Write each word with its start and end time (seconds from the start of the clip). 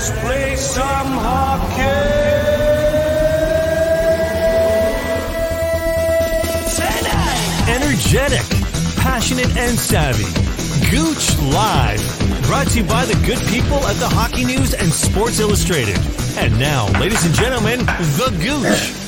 Let's 0.00 0.18
play 0.22 0.56
some 0.56 1.08
hockey. 1.08 1.82
Energetic, 7.70 8.40
passionate, 8.96 9.54
and 9.58 9.78
savvy. 9.78 10.24
Gooch 10.90 11.38
Live. 11.52 12.00
Brought 12.46 12.68
to 12.68 12.78
you 12.78 12.84
by 12.84 13.04
the 13.04 13.12
good 13.26 13.46
people 13.50 13.76
at 13.88 13.96
the 13.96 14.08
Hockey 14.08 14.46
News 14.46 14.72
and 14.72 14.90
Sports 14.90 15.38
Illustrated. 15.38 15.98
And 16.38 16.58
now, 16.58 16.88
ladies 16.98 17.22
and 17.26 17.34
gentlemen, 17.34 17.80
the 17.80 18.34
Gooch. 18.40 19.00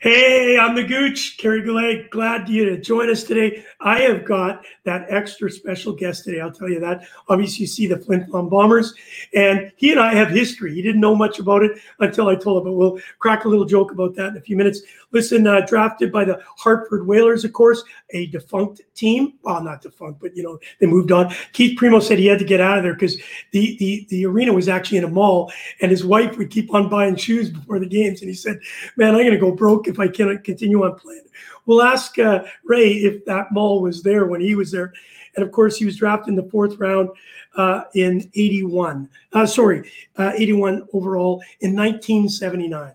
Hey, 0.00 0.56
I'm 0.56 0.76
the 0.76 0.84
Gooch, 0.84 1.36
Kerry 1.36 1.62
Goulet. 1.62 2.10
Glad 2.10 2.48
you 2.48 2.66
to 2.66 2.80
join 2.80 3.10
us 3.10 3.24
today. 3.24 3.64
I 3.86 4.00
have 4.00 4.24
got 4.24 4.64
that 4.82 5.06
extra 5.08 5.48
special 5.48 5.92
guest 5.92 6.24
today. 6.24 6.40
I'll 6.40 6.50
tell 6.50 6.68
you 6.68 6.80
that. 6.80 7.06
Obviously, 7.28 7.60
you 7.60 7.66
see 7.68 7.86
the 7.86 7.96
Flin 7.96 8.26
Flon 8.26 8.50
Bombers, 8.50 8.92
and 9.32 9.70
he 9.76 9.92
and 9.92 10.00
I 10.00 10.12
have 10.12 10.28
history. 10.28 10.74
He 10.74 10.82
didn't 10.82 11.00
know 11.00 11.14
much 11.14 11.38
about 11.38 11.62
it 11.62 11.78
until 12.00 12.26
I 12.28 12.34
told 12.34 12.58
him, 12.58 12.64
but 12.64 12.76
we'll 12.76 12.98
crack 13.20 13.44
a 13.44 13.48
little 13.48 13.64
joke 13.64 13.92
about 13.92 14.16
that 14.16 14.30
in 14.30 14.36
a 14.38 14.40
few 14.40 14.56
minutes. 14.56 14.82
Listen, 15.12 15.46
uh, 15.46 15.60
drafted 15.60 16.10
by 16.10 16.24
the 16.24 16.42
Hartford 16.58 17.06
Whalers, 17.06 17.44
of 17.44 17.52
course, 17.52 17.84
a 18.10 18.26
defunct 18.26 18.80
team. 18.96 19.34
Well, 19.44 19.62
not 19.62 19.82
defunct, 19.82 20.20
but 20.20 20.36
you 20.36 20.42
know 20.42 20.58
they 20.80 20.86
moved 20.86 21.12
on. 21.12 21.32
Keith 21.52 21.78
Primeau 21.78 22.00
said 22.00 22.18
he 22.18 22.26
had 22.26 22.40
to 22.40 22.44
get 22.44 22.60
out 22.60 22.78
of 22.78 22.82
there 22.82 22.94
because 22.94 23.16
the 23.52 23.76
the 23.78 24.04
the 24.10 24.26
arena 24.26 24.52
was 24.52 24.68
actually 24.68 24.98
in 24.98 25.04
a 25.04 25.08
mall, 25.08 25.52
and 25.80 25.92
his 25.92 26.04
wife 26.04 26.36
would 26.38 26.50
keep 26.50 26.74
on 26.74 26.88
buying 26.88 27.14
shoes 27.14 27.50
before 27.50 27.78
the 27.78 27.86
games, 27.86 28.20
and 28.20 28.28
he 28.28 28.34
said, 28.34 28.58
"Man, 28.96 29.14
I'm 29.14 29.20
going 29.20 29.30
to 29.30 29.38
go 29.38 29.52
broke 29.52 29.86
if 29.86 30.00
I 30.00 30.08
cannot 30.08 30.42
continue 30.42 30.84
on 30.84 30.98
playing." 30.98 31.22
We'll 31.66 31.82
ask 31.82 32.18
uh, 32.18 32.44
Ray 32.64 32.92
if 32.92 33.24
that 33.24 33.52
mall 33.52 33.82
was 33.82 34.02
there 34.02 34.26
when 34.26 34.40
he 34.40 34.54
was 34.54 34.70
there. 34.70 34.92
And 35.36 35.44
of 35.44 35.52
course, 35.52 35.76
he 35.76 35.84
was 35.84 35.96
drafted 35.96 36.28
in 36.28 36.36
the 36.36 36.50
fourth 36.50 36.78
round 36.78 37.10
uh, 37.56 37.82
in 37.94 38.30
81. 38.34 39.08
Uh, 39.32 39.46
sorry, 39.46 39.90
uh, 40.16 40.32
81 40.34 40.86
overall 40.92 41.42
in 41.60 41.74
1979. 41.74 42.92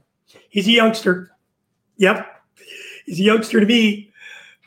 He's 0.49 0.67
a 0.67 0.71
youngster. 0.71 1.31
Yep. 1.97 2.27
He's 3.05 3.19
a 3.19 3.23
youngster 3.23 3.59
to 3.59 3.65
me. 3.65 4.10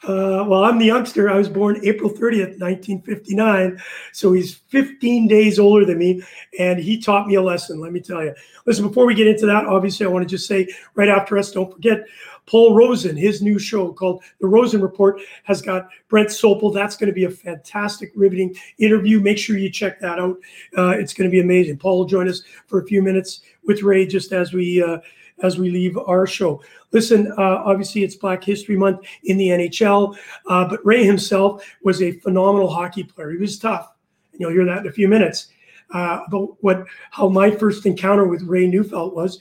Uh, 0.07 0.45
well, 0.47 0.65
I'm 0.65 0.79
the 0.79 0.85
youngster. 0.85 1.31
I 1.31 1.37
was 1.37 1.49
born 1.49 1.81
April 1.83 2.11
30th, 2.11 2.61
1959. 2.61 3.81
So 4.13 4.33
he's 4.33 4.55
15 4.55 5.27
days 5.27 5.59
older 5.59 5.87
than 5.87 5.99
me. 5.99 6.23
And 6.59 6.79
he 6.79 7.01
taught 7.01 7.27
me 7.27 7.37
a 7.37 7.43
lesson, 7.43 7.81
let 7.81 7.93
me 7.93 8.01
tell 8.01 8.23
you. 8.23 8.35
Listen, 8.67 8.87
before 8.87 9.07
we 9.07 9.15
get 9.15 9.27
into 9.27 9.47
that, 9.47 9.65
obviously, 9.65 10.05
I 10.05 10.11
want 10.11 10.29
to 10.29 10.29
just 10.29 10.47
say 10.47 10.69
right 10.95 11.09
after 11.09 11.39
us, 11.39 11.53
don't 11.53 11.73
forget 11.73 12.05
Paul 12.47 12.75
Rosen, 12.77 13.17
his 13.17 13.41
new 13.41 13.59
show 13.59 13.93
called 13.93 14.23
The 14.41 14.47
Rosen 14.47 14.83
Report, 14.83 15.21
has 15.45 15.63
got 15.63 15.89
Brent 16.09 16.29
Sopel. 16.29 16.75
That's 16.75 16.97
going 16.97 17.09
to 17.09 17.15
be 17.15 17.25
a 17.25 17.31
fantastic, 17.31 18.13
riveting 18.15 18.55
interview. 18.79 19.21
Make 19.21 19.39
sure 19.39 19.57
you 19.57 19.71
check 19.71 20.01
that 20.01 20.19
out. 20.19 20.37
Uh, 20.77 20.91
it's 20.91 21.15
going 21.15 21.31
to 21.31 21.33
be 21.33 21.41
amazing. 21.41 21.79
Paul 21.79 22.01
will 22.01 22.05
join 22.05 22.29
us 22.29 22.43
for 22.67 22.83
a 22.83 22.87
few 22.87 23.03
minutes 23.03 23.41
with 23.65 23.83
Ray 23.83 24.07
just 24.07 24.33
as 24.33 24.53
we 24.53 24.83
uh, 24.83 24.99
as 25.43 25.59
we 25.59 25.71
leave 25.71 25.97
our 25.99 26.27
show. 26.27 26.63
Listen, 26.93 27.33
uh, 27.39 27.63
obviously 27.65 28.05
it's 28.05 28.15
Black 28.15 28.43
History 28.43 28.77
Month 28.77 29.01
in 29.25 29.37
the 29.37 29.49
NHL, 29.49 30.17
uh, 30.47 30.69
but 30.69 30.85
Ray 30.85 31.05
himself 31.05 31.65
was 31.83 32.03
a 32.03 32.13
phenomenal 32.21 32.69
hockey 32.69 33.03
player. 33.03 33.31
He 33.31 33.39
was 33.39 33.59
tough, 33.59 33.93
and 34.33 34.41
you'll 34.41 34.53
hear 34.53 34.65
that 34.65 34.81
in 34.81 34.87
a 34.87 34.93
few 34.93 35.09
minutes. 35.09 35.49
Uh, 35.93 36.21
about 36.27 36.57
what 36.61 36.85
how 37.11 37.29
my 37.29 37.51
first 37.51 37.85
encounter 37.87 38.27
with 38.27 38.43
Ray 38.43 38.67
Neufeld 38.67 39.15
was. 39.15 39.39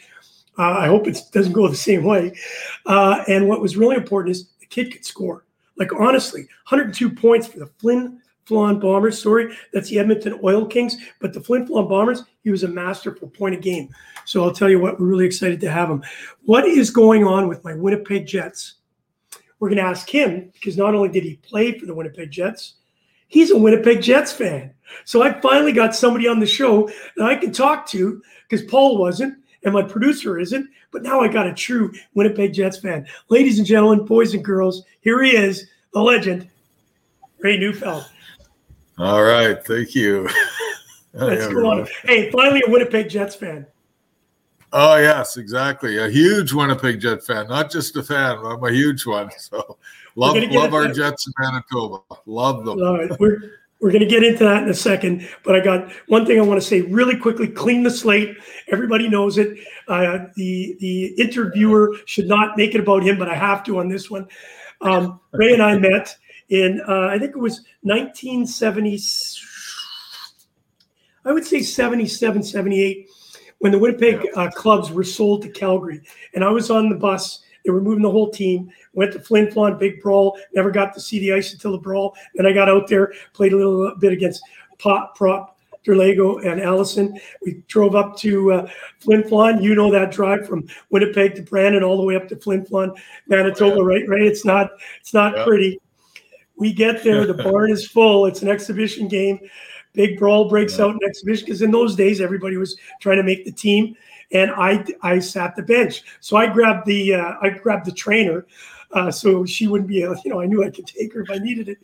Uh, 0.57 0.77
I 0.77 0.87
hope 0.87 1.07
it 1.07 1.19
doesn't 1.31 1.53
go 1.53 1.67
the 1.67 1.75
same 1.75 2.03
way. 2.03 2.35
Uh, 2.85 3.23
and 3.27 3.47
what 3.47 3.61
was 3.61 3.77
really 3.77 3.95
important 3.95 4.35
is 4.35 4.49
the 4.59 4.65
kid 4.67 4.91
could 4.91 5.05
score. 5.05 5.45
Like 5.77 5.91
honestly, 5.93 6.41
102 6.69 7.09
points 7.09 7.47
for 7.47 7.59
the 7.59 7.71
Flin 7.79 8.21
Flon 8.45 8.79
Bombers. 8.79 9.21
Sorry, 9.21 9.55
that's 9.71 9.89
the 9.89 9.99
Edmonton 9.99 10.39
Oil 10.43 10.65
Kings, 10.65 10.97
but 11.19 11.33
the 11.33 11.41
Flin 11.41 11.65
Flon 11.65 11.89
Bombers, 11.89 12.23
he 12.43 12.51
was 12.51 12.63
a 12.63 12.67
masterful 12.67 13.29
point 13.29 13.55
of 13.55 13.61
game. 13.61 13.89
So 14.25 14.43
I'll 14.43 14.53
tell 14.53 14.69
you 14.69 14.79
what, 14.79 14.99
we're 14.99 15.07
really 15.07 15.25
excited 15.25 15.59
to 15.61 15.71
have 15.71 15.89
him. 15.89 16.03
What 16.43 16.65
is 16.65 16.89
going 16.89 17.25
on 17.25 17.47
with 17.47 17.63
my 17.63 17.73
Winnipeg 17.73 18.25
Jets? 18.25 18.75
We're 19.59 19.69
going 19.69 19.77
to 19.77 19.83
ask 19.83 20.09
him 20.09 20.49
because 20.53 20.77
not 20.77 20.93
only 20.93 21.09
did 21.09 21.23
he 21.23 21.37
play 21.37 21.77
for 21.77 21.85
the 21.85 21.93
Winnipeg 21.93 22.31
Jets, 22.31 22.75
he's 23.27 23.51
a 23.51 23.57
Winnipeg 23.57 24.01
Jets 24.01 24.33
fan. 24.33 24.73
So 25.05 25.23
I 25.23 25.39
finally 25.39 25.71
got 25.71 25.95
somebody 25.95 26.27
on 26.27 26.39
the 26.39 26.45
show 26.45 26.89
that 27.15 27.25
I 27.25 27.35
can 27.35 27.53
talk 27.53 27.87
to 27.87 28.21
because 28.47 28.65
Paul 28.65 28.97
wasn't 28.97 29.37
and 29.63 29.73
my 29.73 29.81
producer 29.81 30.37
isn't. 30.37 30.69
But 30.91 31.03
now 31.03 31.21
I 31.21 31.27
got 31.27 31.47
a 31.47 31.53
true 31.53 31.93
Winnipeg 32.13 32.53
Jets 32.53 32.77
fan. 32.77 33.07
Ladies 33.29 33.57
and 33.57 33.65
gentlemen, 33.65 34.05
boys 34.05 34.33
and 34.33 34.43
girls, 34.43 34.83
here 35.01 35.23
he 35.23 35.35
is, 35.35 35.67
the 35.93 36.01
legend, 36.01 36.49
Ray 37.39 37.57
Neufeld. 37.57 38.05
All 38.99 39.23
right, 39.23 39.63
thank 39.65 39.95
you. 39.95 40.29
Let's 41.13 41.47
go 41.47 41.69
on. 41.69 41.87
Hey, 42.03 42.31
finally 42.31 42.63
a 42.67 42.69
Winnipeg 42.69 43.09
Jets 43.09 43.35
fan. 43.35 43.67
Oh 44.75 44.95
yes, 44.95 45.37
exactly. 45.37 45.99
A 45.99 46.09
huge 46.09 46.51
Winnipeg 46.51 46.99
Jet 46.99 47.23
fan, 47.23 47.47
not 47.47 47.69
just 47.69 47.95
a 47.95 48.01
fan. 48.01 48.39
I'm 48.39 48.63
a 48.63 48.71
huge 48.71 49.05
one. 49.05 49.29
So 49.39 49.77
love 50.15 50.35
love 50.51 50.73
our 50.73 50.87
Jets 50.87 51.27
in 51.27 51.33
Manitoba. 51.39 51.99
Love 52.25 52.65
them. 52.65 52.79
All 52.79 52.97
right, 52.97 53.19
we're 53.19 53.51
we're 53.79 53.91
going 53.91 54.01
to 54.01 54.07
get 54.07 54.23
into 54.23 54.45
that 54.45 54.63
in 54.63 54.69
a 54.69 54.73
second, 54.73 55.27
but 55.43 55.55
I 55.55 55.59
got 55.59 55.91
one 56.07 56.25
thing 56.25 56.39
I 56.39 56.43
want 56.43 56.61
to 56.61 56.65
say 56.65 56.81
really 56.81 57.17
quickly. 57.17 57.47
Clean 57.47 57.83
the 57.83 57.91
slate. 57.91 58.37
Everybody 58.71 59.09
knows 59.09 59.37
it. 59.37 59.59
Uh, 59.87 60.25
the 60.35 60.75
the 60.79 61.07
interviewer 61.21 61.95
should 62.05 62.27
not 62.27 62.57
make 62.57 62.73
it 62.73 62.79
about 62.79 63.03
him, 63.03 63.19
but 63.19 63.29
I 63.29 63.35
have 63.35 63.63
to 63.65 63.77
on 63.79 63.89
this 63.89 64.09
one. 64.09 64.27
Um, 64.81 65.19
Ray 65.33 65.53
and 65.53 65.61
I 65.61 65.77
met 65.77 66.15
in 66.49 66.81
uh, 66.87 67.07
I 67.07 67.19
think 67.19 67.31
it 67.31 67.39
was 67.39 67.61
1970. 67.81 68.99
I 71.25 71.31
would 71.31 71.45
say 71.45 71.61
77, 71.61 72.43
78 72.43 73.09
when 73.59 73.71
the 73.71 73.79
Winnipeg 73.79 74.27
uh, 74.35 74.49
clubs 74.51 74.91
were 74.91 75.05
sold 75.05 75.41
to 75.43 75.49
Calgary. 75.49 76.01
And 76.33 76.43
I 76.43 76.49
was 76.49 76.69
on 76.69 76.89
the 76.89 76.95
bus. 76.95 77.43
They 77.63 77.71
were 77.71 77.79
moving 77.79 78.03
the 78.03 78.11
whole 78.11 78.29
team. 78.29 78.69
Went 78.91 79.13
to 79.13 79.19
Flin 79.19 79.47
Flon, 79.47 79.79
big 79.79 80.01
brawl. 80.01 80.37
Never 80.53 80.69
got 80.69 80.93
to 80.95 80.99
see 80.99 81.19
the 81.19 81.31
ice 81.31 81.53
until 81.53 81.71
the 81.71 81.77
brawl. 81.77 82.13
Then 82.35 82.45
I 82.45 82.51
got 82.51 82.67
out 82.67 82.87
there, 82.87 83.13
played 83.31 83.53
a 83.53 83.55
little 83.55 83.95
bit 83.95 84.11
against 84.11 84.43
Pop, 84.79 85.17
Propp, 85.17 85.51
Derlago, 85.85 86.45
and 86.45 86.59
Allison. 86.59 87.17
We 87.45 87.63
drove 87.69 87.95
up 87.95 88.17
to 88.17 88.51
uh, 88.51 88.69
Flin 88.99 89.23
Flon. 89.23 89.63
You 89.63 89.75
know 89.75 89.89
that 89.91 90.11
drive 90.11 90.45
from 90.45 90.67
Winnipeg 90.89 91.35
to 91.35 91.41
Brandon 91.41 91.83
all 91.83 91.95
the 91.95 92.03
way 92.03 92.17
up 92.17 92.27
to 92.29 92.35
Flin 92.35 92.65
Flon, 92.65 92.97
Manitoba, 93.27 93.77
yeah. 93.77 93.83
right? 93.83 94.09
Right? 94.09 94.23
It's 94.23 94.43
not. 94.43 94.71
It's 94.99 95.13
not 95.13 95.37
yeah. 95.37 95.45
pretty. 95.45 95.79
We 96.57 96.73
get 96.73 97.01
there. 97.01 97.25
The 97.25 97.33
barn 97.43 97.71
is 97.71 97.87
full. 97.87 98.25
It's 98.25 98.41
an 98.41 98.49
exhibition 98.49 99.07
game 99.07 99.39
big 99.93 100.17
brawl 100.17 100.49
breaks 100.49 100.77
yeah. 100.77 100.85
out 100.85 100.91
in 100.91 100.99
exhibition 101.07 101.45
because 101.45 101.61
in 101.61 101.71
those 101.71 101.95
days 101.95 102.21
everybody 102.21 102.57
was 102.57 102.77
trying 102.99 103.17
to 103.17 103.23
make 103.23 103.45
the 103.45 103.51
team 103.51 103.95
and 104.31 104.51
i 104.51 104.83
i 105.01 105.19
sat 105.19 105.55
the 105.55 105.63
bench 105.63 106.03
so 106.19 106.35
i 106.37 106.45
grabbed 106.45 106.85
the 106.85 107.13
uh, 107.13 107.33
i 107.41 107.49
grabbed 107.49 107.85
the 107.85 107.91
trainer 107.91 108.45
uh, 108.93 109.09
so 109.09 109.43
she 109.43 109.67
wouldn't 109.67 109.87
be 109.87 110.03
able, 110.03 110.15
you 110.23 110.31
know 110.31 110.41
i 110.41 110.45
knew 110.45 110.63
i 110.63 110.69
could 110.69 110.85
take 110.85 111.13
her 111.13 111.21
if 111.21 111.31
i 111.31 111.37
needed 111.37 111.69
it 111.69 111.77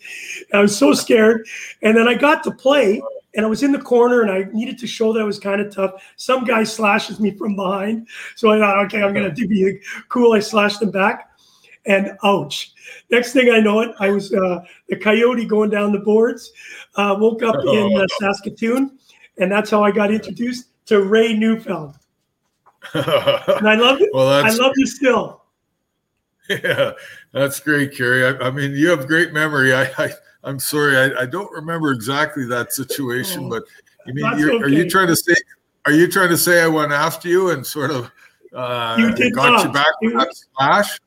i 0.54 0.60
was 0.60 0.76
so 0.76 0.94
scared 0.94 1.48
and 1.82 1.96
then 1.96 2.08
i 2.08 2.14
got 2.14 2.44
to 2.44 2.52
play 2.52 3.02
and 3.36 3.46
I 3.46 3.50
was 3.50 3.62
in 3.62 3.72
the 3.72 3.80
corner 3.80 4.24
and 4.24 4.32
I 4.32 4.50
needed 4.52 4.80
to 4.80 4.88
show 4.88 5.14
that 5.14 5.20
I 5.20 5.24
was 5.24 5.40
kind 5.40 5.62
of 5.62 5.74
tough. 5.74 6.04
Some 6.16 6.46
guy 6.46 6.64
slashes 6.64 7.20
me 7.20 7.30
from 7.30 7.56
behind. 7.56 8.08
So 8.36 8.50
I 8.50 8.58
thought, 8.58 8.86
okay, 8.86 9.04
I'm 9.04 9.14
going 9.14 9.34
to 9.34 9.48
be 9.48 9.80
cool. 10.08 10.34
I 10.34 10.40
slashed 10.40 10.82
him 10.82 10.90
back 10.90 11.29
and 11.86 12.18
ouch. 12.24 12.74
Next 13.10 13.34
thing 13.34 13.52
I 13.52 13.60
know 13.60 13.82
it, 13.82 13.92
I 14.00 14.10
was 14.10 14.34
uh, 14.34 14.64
the 14.88 14.96
coyote 14.96 15.46
going 15.46 15.70
down 15.70 15.92
the 15.92 16.00
boards. 16.00 16.52
Uh, 16.96 17.16
woke 17.20 17.44
up 17.44 17.56
in 17.66 17.98
uh, 17.98 18.06
Saskatoon, 18.20 18.98
and 19.38 19.52
that's 19.52 19.70
how 19.70 19.84
I 19.84 19.92
got 19.92 20.12
introduced 20.12 20.68
to 20.88 21.04
Ray 21.04 21.34
Neufeld. 21.34 21.96
and 22.94 23.68
I 23.68 23.76
love 23.76 24.02
it. 24.02 24.10
Well, 24.14 24.30
I 24.30 24.50
love 24.52 24.74
you 24.76 24.88
still. 24.88 25.44
Yeah, 26.50 26.94
that's 27.32 27.60
great, 27.60 27.96
Kerry. 27.96 28.26
I, 28.26 28.48
I, 28.48 28.50
mean, 28.50 28.72
you 28.72 28.90
have 28.90 29.06
great 29.06 29.34
memory. 29.34 29.72
I, 29.72 29.84
I 30.00 30.12
am 30.44 30.58
sorry, 30.58 30.98
I, 30.98 31.22
I, 31.22 31.26
don't 31.28 31.52
remember 31.52 31.92
exactly 31.92 32.48
that 32.48 32.74
situation, 32.74 33.46
oh, 33.46 33.50
but 33.50 33.64
you 34.08 34.16
mean 34.16 34.26
okay. 34.26 34.64
are 34.64 34.70
you 34.70 34.90
trying 34.90 35.10
to 35.10 35.16
say? 35.16 35.36
Are 35.86 35.92
you 35.92 36.08
trying 36.08 36.30
to 36.30 36.38
say 36.38 36.64
I 36.64 36.68
went 36.68 36.92
after 36.92 37.28
you 37.28 37.52
and 37.52 37.64
sort 37.64 37.92
of 37.92 38.12
uh, 38.56 38.96
you 38.98 39.32
got 39.32 39.52
not. 39.52 39.66
you 39.66 39.72
back 39.72 39.94
with 40.02 40.14
that 40.14 40.36
splash? 40.36 41.00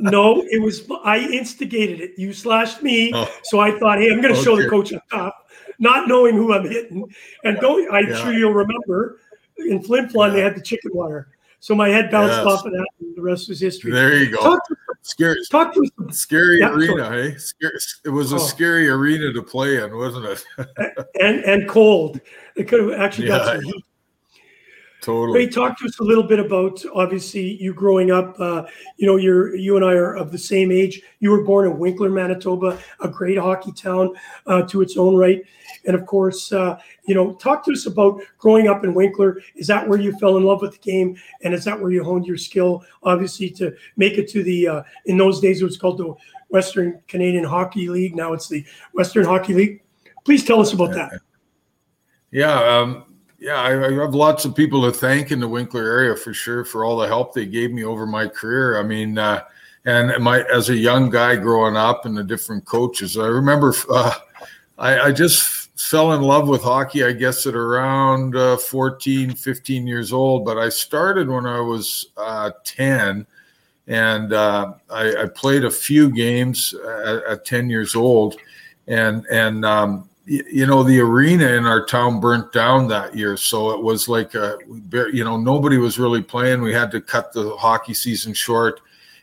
No, 0.00 0.44
it 0.50 0.60
was 0.62 0.88
I 1.04 1.18
instigated 1.18 2.00
it. 2.00 2.12
You 2.16 2.32
slashed 2.32 2.82
me, 2.82 3.12
oh. 3.14 3.28
so 3.44 3.60
I 3.60 3.78
thought, 3.78 3.98
hey, 3.98 4.10
I'm 4.10 4.20
going 4.20 4.34
to 4.34 4.40
okay. 4.40 4.44
show 4.44 4.56
the 4.56 4.68
coach 4.68 4.92
a 4.92 5.02
top, 5.10 5.48
not 5.78 6.08
knowing 6.08 6.34
who 6.34 6.52
I'm 6.52 6.68
hitting. 6.68 7.04
And 7.44 7.58
don't 7.58 7.92
I'm 7.92 8.08
yeah. 8.08 8.16
sure 8.16 8.32
you'll 8.32 8.54
remember 8.54 9.20
in 9.58 9.82
Flin 9.82 10.06
Flon 10.06 10.28
yeah. 10.28 10.34
they 10.34 10.40
had 10.40 10.56
the 10.56 10.62
chicken 10.62 10.90
wire, 10.94 11.28
so 11.60 11.74
my 11.74 11.88
head 11.88 12.10
bounced 12.10 12.36
yes. 12.36 12.46
off 12.46 12.64
of 12.64 12.72
that, 12.72 12.86
and 13.00 13.16
the 13.16 13.22
rest 13.22 13.48
was 13.48 13.60
history. 13.60 13.90
There 13.90 14.16
you 14.16 14.30
go. 14.30 14.42
Talk 14.42 14.66
to, 14.68 14.76
scary, 15.02 15.36
talk 15.50 15.74
to 15.74 15.90
scary 16.10 16.60
yeah, 16.60 16.70
arena, 16.70 17.04
sorry. 17.04 17.30
hey? 17.30 17.38
Scary, 17.38 17.78
it 18.04 18.10
was 18.10 18.32
a 18.32 18.36
oh. 18.36 18.38
scary 18.38 18.88
arena 18.88 19.32
to 19.32 19.42
play 19.42 19.82
in, 19.82 19.96
wasn't 19.96 20.26
it? 20.26 20.44
and 21.20 21.44
and 21.44 21.68
cold. 21.68 22.20
It 22.56 22.68
could 22.68 22.80
have 22.80 23.00
actually 23.00 23.28
got 23.28 23.46
some 23.46 23.62
heat. 23.62 23.84
Totally. 25.08 25.38
Ray, 25.38 25.48
talk 25.48 25.78
to 25.78 25.86
us 25.86 25.98
a 26.00 26.04
little 26.04 26.22
bit 26.22 26.38
about 26.38 26.82
obviously 26.94 27.56
you 27.62 27.72
growing 27.72 28.10
up. 28.10 28.38
Uh, 28.38 28.64
you 28.96 29.06
know, 29.06 29.16
you're 29.16 29.56
you 29.56 29.76
and 29.76 29.84
I 29.84 29.94
are 29.94 30.14
of 30.14 30.30
the 30.30 30.38
same 30.38 30.70
age. 30.70 31.00
You 31.20 31.30
were 31.30 31.42
born 31.42 31.66
in 31.66 31.78
Winkler, 31.78 32.10
Manitoba, 32.10 32.78
a 33.00 33.08
great 33.08 33.38
hockey 33.38 33.72
town 33.72 34.14
uh, 34.46 34.62
to 34.62 34.82
its 34.82 34.96
own 34.96 35.16
right. 35.16 35.42
And 35.86 35.96
of 35.96 36.04
course, 36.04 36.52
uh, 36.52 36.78
you 37.06 37.14
know, 37.14 37.32
talk 37.34 37.64
to 37.64 37.72
us 37.72 37.86
about 37.86 38.20
growing 38.36 38.68
up 38.68 38.84
in 38.84 38.92
Winkler. 38.92 39.40
Is 39.56 39.66
that 39.68 39.88
where 39.88 39.98
you 39.98 40.12
fell 40.18 40.36
in 40.36 40.44
love 40.44 40.60
with 40.60 40.72
the 40.72 40.78
game, 40.78 41.16
and 41.42 41.54
is 41.54 41.64
that 41.64 41.80
where 41.80 41.90
you 41.90 42.04
honed 42.04 42.26
your 42.26 42.36
skill, 42.36 42.84
obviously, 43.02 43.48
to 43.50 43.74
make 43.96 44.18
it 44.18 44.28
to 44.28 44.42
the? 44.42 44.68
Uh, 44.68 44.82
in 45.06 45.16
those 45.16 45.40
days, 45.40 45.62
it 45.62 45.64
was 45.64 45.78
called 45.78 45.98
the 45.98 46.14
Western 46.48 47.00
Canadian 47.08 47.44
Hockey 47.44 47.88
League. 47.88 48.14
Now 48.14 48.34
it's 48.34 48.48
the 48.48 48.64
Western 48.92 49.24
Hockey 49.24 49.54
League. 49.54 49.82
Please 50.24 50.44
tell 50.44 50.60
us 50.60 50.74
about 50.74 50.92
that. 50.92 51.20
Yeah, 52.30 52.52
um, 52.62 53.07
yeah, 53.38 53.60
I, 53.60 53.86
I, 53.86 53.92
have 53.92 54.14
lots 54.14 54.44
of 54.44 54.56
people 54.56 54.82
to 54.82 54.92
thank 54.92 55.30
in 55.30 55.38
the 55.38 55.48
Winkler 55.48 55.84
area 55.84 56.16
for 56.16 56.34
sure 56.34 56.64
for 56.64 56.84
all 56.84 56.96
the 56.96 57.06
help 57.06 57.32
they 57.32 57.46
gave 57.46 57.70
me 57.70 57.84
over 57.84 58.04
my 58.04 58.26
career. 58.26 58.78
I 58.78 58.82
mean, 58.82 59.16
uh, 59.16 59.44
and 59.84 60.22
my 60.22 60.42
as 60.52 60.70
a 60.70 60.76
young 60.76 61.08
guy 61.08 61.36
growing 61.36 61.76
up 61.76 62.04
and 62.04 62.16
the 62.16 62.24
different 62.24 62.64
coaches, 62.64 63.16
I 63.16 63.26
remember 63.26 63.74
uh, 63.90 64.12
I, 64.76 65.00
I, 65.00 65.12
just 65.12 65.70
fell 65.78 66.12
in 66.14 66.22
love 66.22 66.48
with 66.48 66.62
hockey. 66.62 67.04
I 67.04 67.12
guess 67.12 67.46
at 67.46 67.54
around 67.54 68.34
uh, 68.34 68.56
14, 68.56 69.34
15 69.34 69.86
years 69.86 70.12
old, 70.12 70.44
but 70.44 70.58
I 70.58 70.68
started 70.68 71.28
when 71.28 71.46
I 71.46 71.60
was 71.60 72.06
uh, 72.16 72.50
10, 72.64 73.24
and 73.86 74.32
uh, 74.32 74.72
I, 74.90 75.22
I, 75.22 75.26
played 75.26 75.64
a 75.64 75.70
few 75.70 76.10
games 76.10 76.74
at, 76.74 77.24
at 77.24 77.44
10 77.44 77.70
years 77.70 77.94
old, 77.94 78.36
and 78.88 79.24
and 79.30 79.64
um, 79.64 80.08
you 80.28 80.66
know 80.66 80.82
the 80.82 81.00
arena 81.00 81.46
in 81.46 81.64
our 81.64 81.86
town 81.86 82.20
burnt 82.20 82.52
down 82.52 82.86
that 82.86 83.16
year 83.16 83.34
so 83.36 83.70
it 83.70 83.82
was 83.82 84.08
like 84.08 84.34
a, 84.34 84.58
you 85.12 85.24
know 85.24 85.38
nobody 85.38 85.78
was 85.78 85.98
really 85.98 86.22
playing. 86.22 86.60
We 86.60 86.74
had 86.74 86.90
to 86.90 87.00
cut 87.00 87.32
the 87.32 87.56
hockey 87.56 87.94
season 87.94 88.34
short 88.34 88.80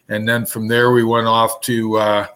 and 0.10 0.28
then 0.28 0.46
from 0.46 0.68
there 0.68 0.92
we 0.92 1.04
went 1.04 1.28
off 1.28 1.62
to 1.62 1.98
uh, 1.98 2.28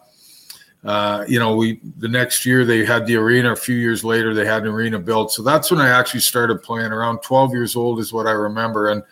uh, 0.83 1.25
you 1.27 1.39
know 1.39 1.55
we 1.55 1.79
the 1.97 2.07
next 2.07 2.45
year 2.45 2.65
they 2.65 2.85
had 2.85 3.05
the 3.05 3.15
arena 3.15 3.51
a 3.51 3.55
few 3.55 3.75
years 3.75 4.03
later 4.03 4.33
they 4.33 4.45
had 4.45 4.63
an 4.63 4.69
arena 4.69 4.99
built. 4.99 5.31
So 5.31 5.43
that's 5.43 5.71
when 5.71 5.81
i 5.81 5.89
actually 5.89 6.21
started 6.21 6.63
playing 6.63 6.91
around. 6.91 7.19
12 7.19 7.51
years 7.53 7.75
old 7.75 7.99
is 7.99 8.13
what 8.13 8.27
i 8.27 8.31
remember 8.31 8.89
and 8.89 9.03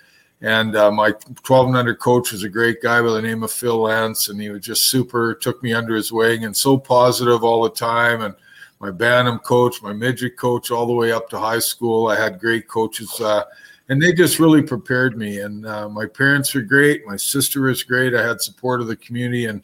and 0.41 0.75
uh, 0.75 0.91
my 0.91 1.11
12 1.43 1.67
and 1.69 1.77
under 1.77 1.95
coach 1.95 2.31
was 2.31 2.43
a 2.43 2.49
great 2.49 2.81
guy 2.81 3.01
by 3.01 3.11
the 3.11 3.21
name 3.21 3.41
of 3.41 3.51
phil 3.51 3.81
lance 3.81 4.29
and 4.29 4.39
he 4.39 4.49
was 4.49 4.61
just 4.61 4.83
super 4.83 5.33
took 5.33 5.61
me 5.63 5.73
under 5.73 5.95
his 5.95 6.11
wing 6.11 6.45
and 6.45 6.55
so 6.55 6.77
positive 6.77 7.43
all 7.43 7.63
the 7.63 7.69
time 7.71 8.21
and 8.21 8.35
my 8.79 8.91
Bantam 8.91 9.39
coach, 9.39 9.81
my 9.81 9.93
midget 9.93 10.37
coach, 10.37 10.71
all 10.71 10.85
the 10.85 10.93
way 10.93 11.11
up 11.11 11.29
to 11.29 11.39
high 11.39 11.59
school. 11.59 12.07
I 12.07 12.15
had 12.15 12.39
great 12.39 12.67
coaches, 12.67 13.19
uh, 13.19 13.43
and 13.89 14.01
they 14.01 14.13
just 14.13 14.39
really 14.39 14.61
prepared 14.61 15.17
me. 15.17 15.39
And 15.39 15.65
uh, 15.65 15.89
my 15.89 16.05
parents 16.05 16.53
were 16.53 16.61
great. 16.61 17.05
My 17.05 17.15
sister 17.15 17.61
was 17.61 17.83
great. 17.83 18.13
I 18.13 18.25
had 18.25 18.41
support 18.41 18.81
of 18.81 18.87
the 18.87 18.95
community, 18.95 19.45
and 19.45 19.63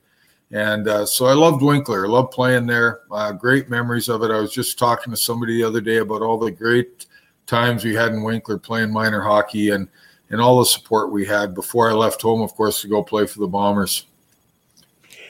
and 0.52 0.88
uh, 0.88 1.06
so 1.06 1.26
I 1.26 1.34
loved 1.34 1.62
Winkler. 1.62 2.06
I 2.06 2.10
loved 2.10 2.32
playing 2.32 2.68
there. 2.68 3.02
Uh, 3.12 3.32
great 3.32 3.70
memories 3.70 4.10
of 4.10 4.24
it. 4.24 4.32
I 4.32 4.40
was 4.40 4.54
just 4.54 4.78
talking 4.80 5.12
to 5.12 5.18
somebody 5.18 5.58
the 5.58 5.68
other 5.68 5.82
day 5.82 5.98
about 5.98 6.22
all 6.22 6.38
the 6.38 6.52
great 6.52 7.06
times 7.46 7.84
we 7.84 7.94
had 7.94 8.14
in 8.14 8.24
Winkler 8.24 8.58
playing 8.58 8.92
minor 8.92 9.22
hockey 9.22 9.72
and 9.72 9.88
and 10.30 10.42
all 10.42 10.60
the 10.60 10.66
support 10.66 11.12
we 11.12 11.26
had 11.26 11.54
before 11.54 11.90
I 11.90 11.94
left 11.94 12.22
home, 12.22 12.42
of 12.42 12.56
course, 12.56 12.82
to 12.82 12.88
go 12.88 13.04
play 13.04 13.28
for 13.28 13.40
the 13.40 13.48
Bombers. 13.48 14.08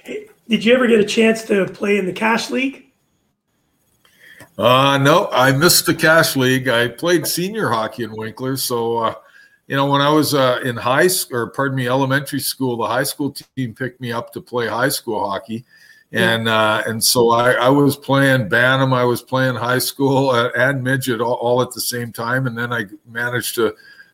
Did 0.06 0.64
you 0.64 0.74
ever 0.74 0.88
get 0.88 1.00
a 1.00 1.06
chance 1.06 1.44
to 1.46 1.66
play 1.66 1.98
in 1.98 2.06
the 2.06 2.14
Cash 2.14 2.50
League? 2.50 2.93
Uh, 4.58 5.00
no, 5.00 5.30
I 5.32 5.52
missed 5.52 5.86
the 5.86 5.96
cash 5.96 6.36
league. 6.36 6.68
I 6.68 6.88
played 6.88 7.26
senior 7.26 7.70
hockey 7.70 8.04
in 8.04 8.16
Winkler. 8.16 8.56
So, 8.56 8.98
uh, 8.98 9.16
you 9.68 9.76
know, 9.76 9.88
when 9.88 10.02
I 10.02 10.10
was 10.10 10.34
uh, 10.34 10.60
in 10.64 10.76
high 10.76 11.08
school, 11.08 11.38
or 11.38 11.48
pardon 11.48 11.76
me, 11.76 11.88
elementary 11.88 12.40
school, 12.40 12.78
the 12.78 12.88
high 12.88 13.04
school 13.04 13.32
team 13.32 13.74
picked 13.74 14.00
me 14.00 14.12
up 14.12 14.32
to 14.34 14.42
play 14.42 14.68
high 14.68 14.90
school 14.90 15.28
hockey. 15.28 15.66
And 16.12 16.48
uh, 16.48 16.84
and 16.86 17.04
so 17.04 17.32
I, 17.32 17.54
I 17.54 17.70
was 17.70 17.98
playing 17.98 18.48
Bantam, 18.48 18.94
I 18.94 19.04
was 19.04 19.24
playing 19.24 19.56
high 19.56 19.80
school 19.80 20.30
uh, 20.30 20.52
and 20.56 20.84
midget 20.84 21.22
all, 21.22 21.34
all 21.34 21.60
at 21.64 21.72
the 21.72 21.82
same 21.82 22.12
time, 22.12 22.46
and 22.46 22.56
then 22.56 22.72
I 22.72 22.86
managed 23.10 23.56
to 23.56 23.74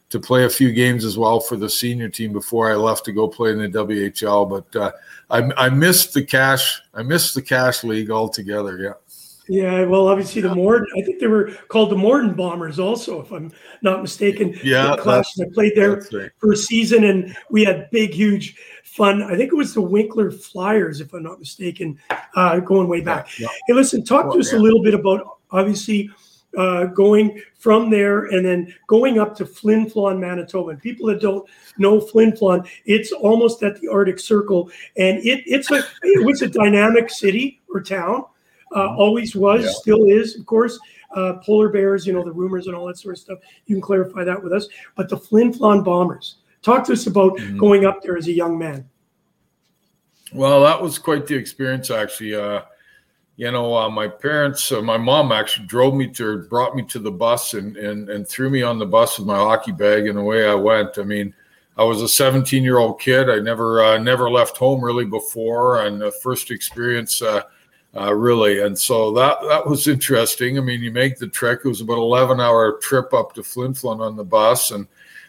to 0.10 0.20
play 0.20 0.46
a 0.46 0.50
few 0.50 0.72
games 0.72 1.04
as 1.04 1.18
well 1.18 1.42
for 1.42 1.58
the 1.58 1.70
senior 1.70 2.08
team 2.08 2.32
before 2.32 2.72
I 2.72 2.76
left 2.76 3.04
to 3.06 3.12
go 3.12 3.28
play 3.28 3.52
in 3.52 3.58
the 3.60 3.68
WHL. 3.68 4.50
But 4.50 4.80
uh, 4.80 4.92
I, 5.30 5.66
I 5.66 5.70
missed 5.70 6.14
the 6.14 6.24
cash. 6.24 6.82
I 6.94 7.04
missed 7.04 7.36
the 7.36 7.42
cash 7.42 7.84
league 7.84 8.10
altogether. 8.12 8.78
Yeah. 8.78 8.94
Yeah, 9.50 9.86
well, 9.86 10.08
obviously 10.08 10.44
the 10.44 10.54
Morden. 10.54 10.88
I 10.96 11.02
think 11.02 11.20
they 11.20 11.26
were 11.26 11.52
called 11.70 11.90
the 11.90 11.98
Morden 11.98 12.36
Bombers, 12.36 12.78
also, 12.78 13.20
if 13.22 13.32
I'm 13.32 13.52
not 13.82 14.04
mistaken. 14.04 14.56
Yeah, 14.64 14.96
class. 14.96 15.28
I 15.40 15.46
played 15.54 15.74
there 15.76 16.08
right. 16.14 16.30
for 16.38 16.52
a 16.52 16.56
season, 16.56 17.04
and 17.06 17.36
we 17.50 17.64
had 17.64 17.90
big, 17.90 18.14
huge 18.14 18.56
fun. 18.84 19.24
I 19.24 19.36
think 19.36 19.52
it 19.52 19.56
was 19.56 19.74
the 19.74 19.82
Winkler 19.82 20.30
Flyers, 20.30 21.02
if 21.02 21.14
I'm 21.14 21.24
not 21.24 21.40
mistaken, 21.40 21.98
uh, 22.36 22.60
going 22.60 22.88
way 22.88 23.02
back. 23.02 23.40
Yeah, 23.40 23.48
yeah. 23.48 23.58
Hey, 23.68 23.74
listen, 23.74 24.06
talk 24.06 24.26
well, 24.26 24.34
to 24.34 24.40
us 24.40 24.54
yeah. 24.54 24.60
a 24.60 24.62
little 24.62 24.84
bit 24.84 24.94
about 24.94 25.40
obviously 25.50 26.12
uh, 26.56 26.86
going 26.86 27.42
from 27.58 27.90
there 27.90 28.26
and 28.26 28.46
then 28.46 28.74
going 28.88 29.20
up 29.20 29.36
to 29.38 29.48
Flin 29.48 29.90
Flon, 29.90 30.20
Manitoba. 30.20 30.70
And 30.70 30.82
people 30.82 31.08
that 31.08 31.22
don't 31.22 31.48
know 31.80 32.00
Flin 32.00 32.34
Flon, 32.34 32.68
it's 32.86 33.12
almost 33.12 33.64
at 33.64 33.82
the 33.82 33.88
Arctic 33.88 34.20
Circle, 34.20 34.70
and 34.98 35.18
it 35.20 35.44
it's 35.48 35.72
a 35.72 35.84
it 36.04 36.24
was 36.24 36.44
a 36.44 36.48
dynamic 36.48 37.10
city 37.10 37.62
or 37.74 37.82
town 37.82 38.26
uh, 38.74 38.80
mm-hmm. 38.80 39.00
always 39.00 39.36
was, 39.36 39.64
yeah. 39.64 39.72
still 39.72 40.06
is, 40.06 40.38
of 40.38 40.46
course. 40.46 40.80
Uh, 41.16 41.34
polar 41.44 41.70
bears, 41.70 42.06
you 42.06 42.14
know, 42.14 42.24
the 42.24 42.32
rumors 42.32 42.68
and 42.68 42.76
all 42.76 42.86
that 42.86 42.98
sort 42.98 43.16
of 43.16 43.20
stuff. 43.20 43.40
You 43.66 43.76
can 43.76 43.82
clarify 43.82 44.24
that 44.24 44.42
with 44.42 44.54
us. 44.54 44.68
But 44.96 45.10
the 45.10 45.18
Flin 45.18 45.52
Flon 45.52 45.84
Bombers, 45.84 46.36
talk 46.62 46.84
to 46.86 46.94
us 46.94 47.08
about 47.08 47.34
mm-hmm. 47.38 47.58
going 47.58 47.86
up 47.86 48.04
there 48.04 48.16
as 48.16 48.28
a 48.28 48.32
young 48.32 48.60
man. 48.60 48.88
Well, 50.32 50.62
that 50.62 50.80
was 50.80 51.00
quite 51.00 51.26
the 51.26 51.36
experience, 51.36 51.90
actually. 51.90 52.36
Uh, 52.36 52.62
you 53.38 53.50
know, 53.52 53.76
uh, 53.76 53.90
my 53.90 54.08
parents, 54.08 54.72
uh, 54.72 54.82
my 54.82 54.98
mom 54.98 55.32
actually 55.32 55.66
drove 55.66 55.96
me 55.96 56.08
to, 56.10 56.40
brought 56.50 56.76
me 56.76 56.84
to 56.84 57.00
the 57.00 57.12
bus 57.12 57.54
and, 57.54 57.78
and, 57.78 58.10
and 58.10 58.28
threw 58.28 58.50
me 58.50 58.62
on 58.62 58.78
the 58.78 58.86
bus 58.86 59.18
with 59.18 59.28
my 59.28 59.38
hockey 59.38 59.72
bag, 59.72 60.08
and 60.08 60.20
away 60.20 60.48
I 60.48 60.54
went. 60.54 61.00
I 61.00 61.04
mean, 61.04 61.34
I 61.78 61.84
was 61.84 62.02
a 62.02 62.08
17 62.08 62.62
year 62.62 62.78
old 62.78 63.00
kid. 63.00 63.30
I 63.30 63.40
never, 63.40 63.82
uh, 63.82 63.98
never 63.98 64.30
left 64.30 64.58
home 64.58 64.84
really 64.84 65.06
before, 65.06 65.86
and 65.86 66.00
the 66.02 66.12
first 66.12 66.52
experience, 66.52 67.24
uh, 67.96 68.14
really. 68.14 68.62
And 68.62 68.78
so 68.78 69.12
that 69.14 69.38
that 69.48 69.68
was 69.68 69.88
interesting. 69.88 70.58
I 70.58 70.62
mean, 70.62 70.82
you 70.82 70.92
make 70.92 71.18
the 71.18 71.28
trek. 71.28 71.60
It 71.64 71.70
was 71.70 71.82
about 71.82 71.98
11 71.98 72.40
hour 72.40 72.80
trip 72.82 73.14
up 73.14 73.34
to 73.34 73.44
Flin 73.44 73.74
Flon 73.74 74.00
on 74.00 74.16
the 74.16 74.24
bus, 74.24 74.72
and 74.72 74.88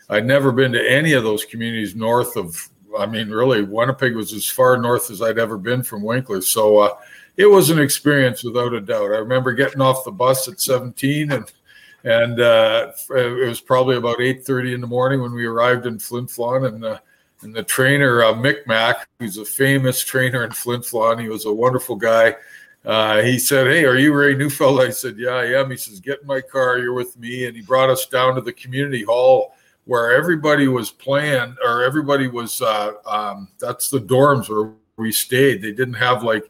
I'd 0.08 0.26
never 0.26 0.52
been 0.52 0.72
to 0.72 0.90
any 0.90 1.12
of 1.12 1.24
those 1.24 1.44
communities 1.44 1.94
north 1.94 2.36
of. 2.36 2.68
I 2.98 3.06
mean, 3.06 3.30
really, 3.30 3.62
Winnipeg 3.62 4.16
was 4.16 4.32
as 4.32 4.48
far 4.48 4.76
north 4.76 5.12
as 5.12 5.22
I'd 5.22 5.38
ever 5.38 5.56
been 5.56 5.82
from 5.84 6.02
Winkler. 6.02 6.40
So 6.40 6.78
uh, 6.78 6.96
it 7.36 7.46
was 7.46 7.70
an 7.70 7.78
experience 7.78 8.42
without 8.42 8.74
a 8.74 8.80
doubt. 8.80 9.12
I 9.12 9.18
remember 9.18 9.52
getting 9.52 9.80
off 9.80 10.04
the 10.04 10.10
bus 10.10 10.48
at 10.48 10.60
17 10.60 11.30
and 11.30 11.52
and 12.02 12.40
uh, 12.40 12.92
it 13.10 13.48
was 13.48 13.60
probably 13.60 13.96
about 13.96 14.18
8:30 14.18 14.74
in 14.74 14.80
the 14.80 14.86
morning 14.86 15.20
when 15.20 15.32
we 15.32 15.44
arrived 15.44 15.86
in 15.86 15.98
Flin 15.98 16.26
Flon 16.26 16.66
and 16.66 16.84
uh, 16.84 16.98
and 17.42 17.54
the 17.54 17.62
trainer 17.62 18.22
uh, 18.22 18.34
Mick 18.34 18.66
Mack, 18.66 19.08
who's 19.18 19.38
a 19.38 19.44
famous 19.44 20.02
trainer 20.02 20.44
in 20.44 20.50
Flin, 20.50 20.80
Flon, 20.80 21.20
he 21.20 21.28
was 21.28 21.46
a 21.46 21.52
wonderful 21.52 21.96
guy. 21.96 22.36
Uh, 22.84 23.20
he 23.22 23.38
said, 23.38 23.66
"Hey, 23.66 23.84
are 23.84 23.96
you 23.96 24.14
Ray 24.14 24.34
Neufeld?" 24.34 24.80
I 24.80 24.90
said, 24.90 25.18
"Yeah, 25.18 25.30
I 25.30 25.60
am." 25.60 25.70
He 25.70 25.76
says, 25.76 26.00
"Get 26.00 26.22
in 26.22 26.26
my 26.26 26.40
car. 26.40 26.78
You're 26.78 26.94
with 26.94 27.18
me." 27.18 27.44
And 27.44 27.54
he 27.54 27.62
brought 27.62 27.90
us 27.90 28.06
down 28.06 28.34
to 28.34 28.40
the 28.40 28.52
community 28.52 29.02
hall 29.02 29.54
where 29.84 30.12
everybody 30.12 30.68
was 30.68 30.90
playing, 30.90 31.56
or 31.62 31.82
everybody 31.82 32.28
was. 32.28 32.62
Uh, 32.62 32.92
um, 33.06 33.48
that's 33.58 33.90
the 33.90 33.98
dorms 34.00 34.48
where 34.48 34.72
we 34.96 35.12
stayed. 35.12 35.60
They 35.60 35.72
didn't 35.72 35.94
have 35.94 36.22
like, 36.22 36.44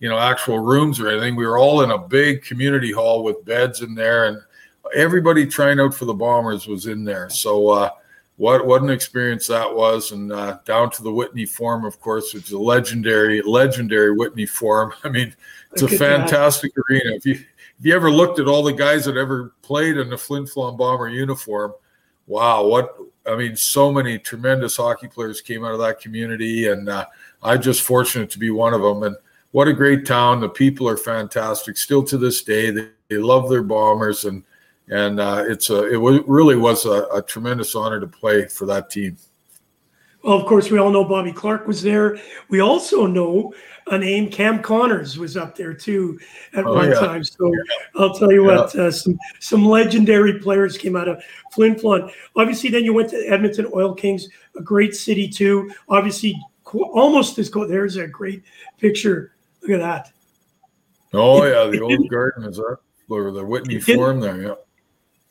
you 0.00 0.08
know, 0.08 0.18
actual 0.18 0.58
rooms 0.58 0.98
or 0.98 1.08
anything. 1.08 1.36
We 1.36 1.46
were 1.46 1.58
all 1.58 1.82
in 1.82 1.92
a 1.92 1.98
big 1.98 2.42
community 2.42 2.90
hall 2.90 3.22
with 3.22 3.44
beds 3.44 3.80
in 3.82 3.94
there, 3.94 4.24
and 4.24 4.38
everybody 4.94 5.46
trying 5.46 5.78
out 5.78 5.94
for 5.94 6.04
the 6.04 6.14
Bombers 6.14 6.66
was 6.66 6.86
in 6.86 7.04
there. 7.04 7.30
So. 7.30 7.90
What 8.36 8.66
what 8.66 8.82
an 8.82 8.90
experience 8.90 9.46
that 9.46 9.74
was, 9.74 10.12
and 10.12 10.30
uh, 10.30 10.58
down 10.66 10.90
to 10.90 11.02
the 11.02 11.12
Whitney 11.12 11.46
Forum, 11.46 11.86
of 11.86 12.00
course, 12.00 12.34
which 12.34 12.46
is 12.46 12.52
a 12.52 12.58
legendary 12.58 13.40
legendary 13.40 14.12
Whitney 14.12 14.44
Forum. 14.44 14.92
I 15.04 15.08
mean, 15.08 15.34
it's 15.72 15.82
a 15.82 15.88
fantastic 15.88 16.72
arena. 16.76 17.14
If 17.14 17.24
you 17.24 17.32
if 17.78 17.84
you 17.84 17.94
ever 17.94 18.10
looked 18.10 18.38
at 18.38 18.46
all 18.46 18.62
the 18.62 18.72
guys 18.72 19.06
that 19.06 19.16
ever 19.16 19.54
played 19.62 19.96
in 19.96 20.10
the 20.10 20.18
Flin 20.18 20.44
Flon 20.44 20.76
Bomber 20.76 21.08
uniform, 21.08 21.72
wow, 22.26 22.66
what 22.66 22.96
I 23.26 23.36
mean, 23.36 23.56
so 23.56 23.90
many 23.90 24.18
tremendous 24.18 24.76
hockey 24.76 25.08
players 25.08 25.40
came 25.40 25.64
out 25.64 25.72
of 25.72 25.80
that 25.80 26.00
community, 26.00 26.68
and 26.68 26.88
uh, 26.88 27.06
I'm 27.42 27.60
just 27.60 27.82
fortunate 27.82 28.30
to 28.30 28.38
be 28.38 28.50
one 28.50 28.74
of 28.74 28.82
them. 28.82 29.02
And 29.02 29.16
what 29.52 29.68
a 29.68 29.72
great 29.72 30.04
town! 30.04 30.40
The 30.40 30.48
people 30.48 30.86
are 30.88 30.98
fantastic. 30.98 31.78
Still 31.78 32.04
to 32.04 32.18
this 32.18 32.42
day, 32.42 32.70
they, 32.70 32.88
they 33.08 33.16
love 33.16 33.48
their 33.48 33.62
bombers 33.62 34.26
and 34.26 34.44
and 34.88 35.18
uh, 35.20 35.44
it's 35.46 35.70
a 35.70 35.84
it 35.92 35.98
really 35.98 36.56
was 36.56 36.84
a, 36.86 37.06
a, 37.12 37.22
tremendous 37.22 37.74
honor 37.74 38.00
to 38.00 38.06
play 38.06 38.46
for 38.46 38.66
that 38.66 38.90
team. 38.90 39.16
Well, 40.22 40.38
of 40.38 40.46
course, 40.46 40.70
we 40.70 40.78
all 40.78 40.90
know 40.90 41.04
Bobby 41.04 41.32
Clarke 41.32 41.66
was 41.66 41.82
there. 41.82 42.18
We 42.48 42.60
also 42.60 43.06
know 43.06 43.54
a 43.88 43.98
name, 43.98 44.28
Cam 44.28 44.60
Connor, 44.60 45.04
was 45.18 45.36
up 45.36 45.56
there 45.56 45.72
too 45.72 46.18
at 46.52 46.66
oh, 46.66 46.74
one 46.74 46.90
yeah. 46.90 46.98
time. 46.98 47.24
So 47.24 47.46
yeah. 47.46 47.60
I'll 47.96 48.14
tell 48.14 48.32
you 48.32 48.48
yeah. 48.48 48.56
what, 48.56 48.74
uh, 48.74 48.90
some 48.90 49.18
some 49.40 49.64
legendary 49.64 50.38
players 50.38 50.78
came 50.78 50.96
out 50.96 51.08
of 51.08 51.22
Flin 51.52 51.74
Flon. 51.74 52.12
Obviously, 52.36 52.70
then 52.70 52.84
you 52.84 52.92
went 52.92 53.10
to 53.10 53.26
Edmonton 53.26 53.70
Oil 53.74 53.94
Kings, 53.94 54.28
a 54.56 54.62
great 54.62 54.94
city 54.94 55.28
too. 55.28 55.70
Obviously, 55.88 56.40
almost 56.72 57.38
as 57.38 57.48
cool. 57.48 57.66
There's 57.66 57.96
a 57.96 58.06
great 58.06 58.42
picture. 58.78 59.32
Look 59.62 59.72
at 59.72 59.80
that. 59.80 60.12
Oh 61.12 61.44
yeah, 61.44 61.70
the 61.70 61.80
old 61.80 62.08
garden 62.08 62.44
is 62.44 62.58
up, 62.58 62.82
or 63.08 63.30
the 63.32 63.44
Whitney 63.44 63.80
Forum 63.80 64.20
there. 64.20 64.42
Yeah 64.42 64.54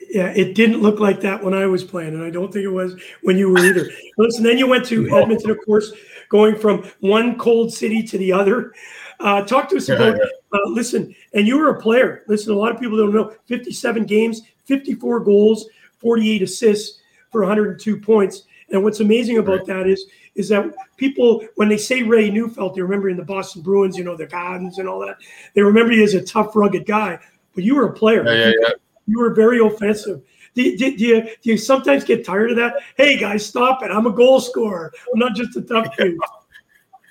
yeah, 0.09 0.27
it 0.35 0.55
didn't 0.55 0.81
look 0.81 0.99
like 0.99 1.21
that 1.21 1.43
when 1.43 1.53
I 1.53 1.65
was 1.65 1.83
playing, 1.83 2.13
and 2.13 2.23
I 2.23 2.29
don't 2.29 2.51
think 2.51 2.65
it 2.65 2.69
was 2.69 2.95
when 3.21 3.37
you 3.37 3.49
were 3.49 3.59
either. 3.59 3.89
Listen, 4.17 4.43
then 4.43 4.57
you 4.57 4.67
went 4.67 4.85
to 4.85 5.09
Edmonton, 5.15 5.51
of 5.51 5.57
course, 5.65 5.91
going 6.29 6.57
from 6.57 6.89
one 6.99 7.37
cold 7.37 7.73
city 7.73 8.03
to 8.03 8.17
the 8.17 8.31
other. 8.31 8.73
Uh, 9.19 9.43
talk 9.43 9.69
to 9.69 9.77
us 9.77 9.89
yeah, 9.89 9.95
about. 9.95 10.17
Yeah. 10.17 10.25
Uh, 10.51 10.69
listen, 10.69 11.13
and 11.33 11.47
you 11.47 11.57
were 11.57 11.69
a 11.69 11.81
player. 11.81 12.23
Listen, 12.27 12.53
a 12.53 12.55
lot 12.55 12.71
of 12.71 12.79
people 12.79 12.97
don't 12.97 13.13
know. 13.13 13.33
Fifty-seven 13.45 14.05
games, 14.05 14.41
fifty-four 14.65 15.21
goals, 15.21 15.67
forty-eight 15.99 16.41
assists 16.41 16.99
for 17.31 17.41
102 17.41 17.99
points. 17.99 18.43
And 18.69 18.81
what's 18.81 19.01
amazing 19.01 19.37
about 19.37 19.65
that 19.65 19.87
is 19.87 20.05
is 20.35 20.49
that 20.49 20.73
people 20.97 21.45
when 21.55 21.69
they 21.69 21.77
say 21.77 22.01
Ray 22.01 22.29
Neufeld, 22.29 22.75
they 22.75 22.81
remember 22.81 23.09
in 23.09 23.17
the 23.17 23.23
Boston 23.23 23.61
Bruins, 23.61 23.97
you 23.97 24.03
know, 24.03 24.15
the 24.15 24.25
Gardens 24.25 24.79
and 24.79 24.87
all 24.87 24.99
that. 24.99 25.17
They 25.53 25.61
remember 25.61 25.93
you 25.93 26.03
as 26.03 26.13
a 26.13 26.23
tough, 26.23 26.55
rugged 26.55 26.85
guy. 26.85 27.19
But 27.53 27.63
you 27.63 27.75
were 27.75 27.87
a 27.87 27.93
player. 27.93 28.25
Yeah, 28.25 28.47
yeah, 28.47 28.53
yeah 28.61 28.69
you 29.07 29.19
were 29.19 29.33
very 29.33 29.59
offensive. 29.59 30.21
Do, 30.53 30.77
do, 30.77 30.97
do, 30.97 31.05
you, 31.05 31.21
do 31.21 31.49
you 31.51 31.57
sometimes 31.57 32.03
get 32.03 32.25
tired 32.25 32.51
of 32.51 32.57
that? 32.57 32.75
Hey 32.97 33.17
guys, 33.17 33.45
stop 33.45 33.83
it! 33.83 33.91
I'm 33.91 34.05
a 34.05 34.11
goal 34.11 34.39
scorer. 34.39 34.91
I'm 35.13 35.19
not 35.19 35.35
just 35.35 35.55
a 35.57 35.61
tough 35.61 35.95
dude. 35.97 36.17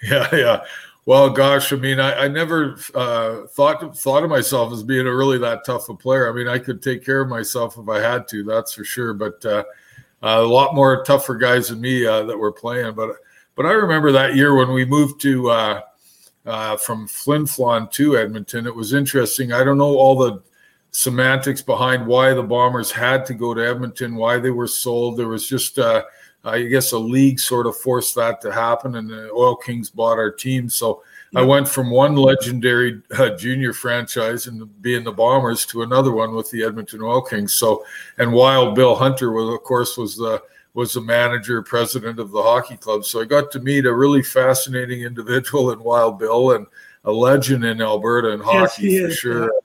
Yeah, 0.03 0.29
yeah. 0.35 0.65
Well, 1.07 1.31
gosh, 1.31 1.73
I 1.73 1.77
mean, 1.77 1.99
I, 1.99 2.25
I 2.25 2.29
never 2.29 2.79
uh, 2.95 3.47
thought 3.47 3.97
thought 3.97 4.23
of 4.23 4.29
myself 4.29 4.71
as 4.71 4.83
being 4.83 5.07
a 5.07 5.15
really 5.15 5.39
that 5.39 5.65
tough 5.65 5.89
a 5.89 5.95
player. 5.95 6.29
I 6.31 6.35
mean, 6.35 6.47
I 6.47 6.59
could 6.59 6.83
take 6.83 7.03
care 7.03 7.23
of 7.23 7.31
myself 7.31 7.79
if 7.79 7.89
I 7.89 8.01
had 8.01 8.29
to, 8.29 8.45
that's 8.45 8.75
for 8.75 8.85
sure. 8.85 9.15
But 9.15 9.43
uh, 9.47 9.65
a 10.23 10.43
lot 10.43 10.75
more 10.75 11.03
tougher 11.05 11.37
guys 11.37 11.69
than 11.69 11.81
me 11.81 12.07
uh, 12.07 12.25
that 12.25 12.37
were 12.37 12.53
playing. 12.53 12.95
But 12.95 13.17
but 13.55 13.67
I 13.67 13.73
remember 13.73 14.13
that 14.13 14.35
year 14.35 14.55
when 14.55 14.73
we 14.73 14.85
moved 14.85 15.21
to 15.23 15.51
uh, 15.51 15.81
uh, 16.47 16.77
from 16.77 17.07
Flin 17.07 17.45
Flon 17.45 17.91
to 17.93 18.17
Edmonton. 18.17 18.67
It 18.67 18.75
was 18.75 18.93
interesting. 18.93 19.53
I 19.53 19.65
don't 19.65 19.79
know 19.79 19.97
all 19.97 20.17
the 20.17 20.43
semantics 20.95 21.61
behind 21.61 22.07
why 22.07 22.33
the 22.33 22.43
Bombers 22.43 22.93
had 22.93 23.27
to 23.27 23.35
go 23.35 23.53
to 23.53 23.69
Edmonton, 23.69 24.15
why 24.15 24.39
they 24.39 24.53
were 24.53 24.69
sold. 24.69 25.17
There 25.17 25.27
was 25.27 25.49
just, 25.49 25.77
uh, 25.77 26.05
I 26.45 26.63
guess, 26.63 26.93
a 26.93 26.99
league 26.99 27.41
sort 27.41 27.67
of 27.67 27.77
forced 27.77 28.15
that 28.15 28.41
to 28.43 28.53
happen, 28.53 28.95
and 28.95 29.11
the 29.11 29.29
Oil 29.33 29.57
Kings 29.57 29.91
bought 29.91 30.19
our 30.19 30.31
team. 30.31 30.71
So 30.71 31.03
I 31.35 31.43
went 31.43 31.67
from 31.67 31.91
one 31.91 32.15
legendary 32.15 33.03
uh, 33.19 33.31
junior 33.31 33.73
franchise 33.73 34.47
and 34.47 34.81
being 34.83 35.03
the 35.03 35.11
Bombers 35.11 35.67
to 35.67 35.83
another 35.83 36.13
one 36.13 36.33
with 36.33 36.49
the 36.53 36.63
Edmonton 36.63 37.03
Oil 37.03 37.23
Kings. 37.23 37.55
So, 37.55 37.85
and 38.19 38.33
while 38.33 38.71
Bill 38.71 38.95
Hunter 38.95 39.33
was, 39.33 39.53
of 39.53 39.65
course, 39.65 39.97
was 39.97 40.17
the 40.17 40.41
was 40.75 40.95
the 40.95 41.01
manager, 41.01 41.61
president 41.61 42.21
of 42.21 42.31
the 42.31 42.43
hockey 42.43 42.77
club. 42.77 43.05
So 43.05 43.21
I 43.21 43.25
got 43.25 43.51
to 43.53 43.61
meet 43.61 43.87
a 43.87 43.93
really 43.93 44.23
fascinating 44.23 45.03
individual 45.03 45.73
in 45.73 45.83
Wild 45.83 46.21
Bill 46.21 46.53
and 46.53 46.67
a 47.05 47.13
legend 47.13 47.65
in 47.65 47.81
Alberta 47.81 48.31
in 48.31 48.41
hockey 48.41 48.91
yes, 48.91 49.01
for 49.01 49.09
is, 49.09 49.17
sure. 49.17 49.45
Yeah 49.45 49.61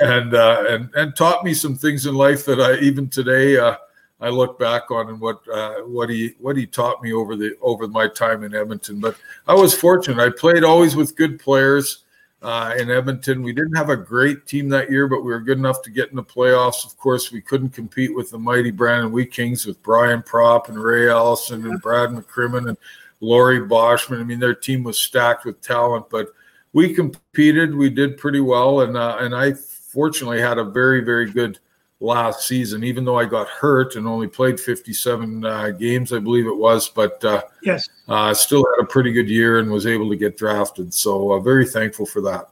and 0.00 0.34
uh, 0.34 0.64
and 0.68 0.90
and 0.94 1.16
taught 1.16 1.44
me 1.44 1.54
some 1.54 1.74
things 1.74 2.06
in 2.06 2.14
life 2.14 2.44
that 2.44 2.60
I 2.60 2.78
even 2.78 3.08
today 3.08 3.58
uh, 3.58 3.76
I 4.20 4.28
look 4.30 4.58
back 4.58 4.90
on 4.90 5.08
and 5.08 5.20
what 5.20 5.46
uh, 5.48 5.80
what 5.82 6.10
he 6.10 6.34
what 6.40 6.56
he 6.56 6.66
taught 6.66 7.02
me 7.02 7.12
over 7.12 7.36
the 7.36 7.56
over 7.60 7.86
my 7.86 8.08
time 8.08 8.42
in 8.42 8.54
Edmonton. 8.54 9.00
But 9.00 9.16
I 9.46 9.54
was 9.54 9.74
fortunate. 9.74 10.22
I 10.22 10.30
played 10.30 10.64
always 10.64 10.96
with 10.96 11.16
good 11.16 11.38
players 11.38 12.04
uh, 12.42 12.74
in 12.78 12.90
Edmonton. 12.90 13.42
We 13.42 13.52
didn't 13.52 13.76
have 13.76 13.90
a 13.90 13.96
great 13.96 14.46
team 14.46 14.68
that 14.70 14.90
year, 14.90 15.06
but 15.06 15.22
we 15.22 15.30
were 15.30 15.40
good 15.40 15.58
enough 15.58 15.82
to 15.82 15.90
get 15.90 16.10
in 16.10 16.16
the 16.16 16.24
playoffs. 16.24 16.84
Of 16.84 16.96
course, 16.96 17.30
we 17.30 17.40
couldn't 17.40 17.70
compete 17.70 18.14
with 18.14 18.30
the 18.30 18.38
mighty 18.38 18.70
Brandon 18.70 19.12
Wheat 19.12 19.32
Kings 19.32 19.66
with 19.66 19.82
Brian 19.82 20.22
Propp 20.22 20.68
and 20.68 20.82
Ray 20.82 21.08
Allison 21.08 21.66
and 21.66 21.80
Brad 21.80 22.10
McCrimmon 22.10 22.68
and 22.68 22.78
Laurie 23.20 23.60
Boschman. 23.60 24.20
I 24.20 24.24
mean, 24.24 24.40
their 24.40 24.54
team 24.54 24.82
was 24.82 25.00
stacked 25.00 25.44
with 25.44 25.60
talent, 25.60 26.06
but 26.10 26.28
we 26.72 26.94
competed. 26.94 27.74
We 27.74 27.90
did 27.90 28.18
pretty 28.18 28.40
well, 28.40 28.80
and 28.80 28.96
uh, 28.96 29.16
and 29.20 29.34
I 29.34 29.54
fortunately 29.88 30.40
had 30.40 30.58
a 30.58 30.64
very, 30.64 31.00
very 31.00 31.30
good 31.30 31.58
last 32.00 32.46
season, 32.46 32.84
even 32.84 33.04
though 33.04 33.18
I 33.18 33.24
got 33.24 33.48
hurt 33.48 33.96
and 33.96 34.06
only 34.06 34.28
played 34.28 34.60
57 34.60 35.44
uh, 35.44 35.70
games, 35.70 36.12
I 36.12 36.18
believe 36.18 36.46
it 36.46 36.56
was. 36.56 36.88
But 36.88 37.24
uh, 37.24 37.42
yes, 37.62 37.88
uh, 38.06 38.32
still 38.34 38.64
had 38.76 38.84
a 38.84 38.86
pretty 38.86 39.12
good 39.12 39.28
year 39.28 39.58
and 39.58 39.70
was 39.70 39.86
able 39.86 40.08
to 40.10 40.16
get 40.16 40.36
drafted. 40.36 40.94
So 40.94 41.32
uh, 41.32 41.40
very 41.40 41.66
thankful 41.66 42.06
for 42.06 42.20
that. 42.22 42.50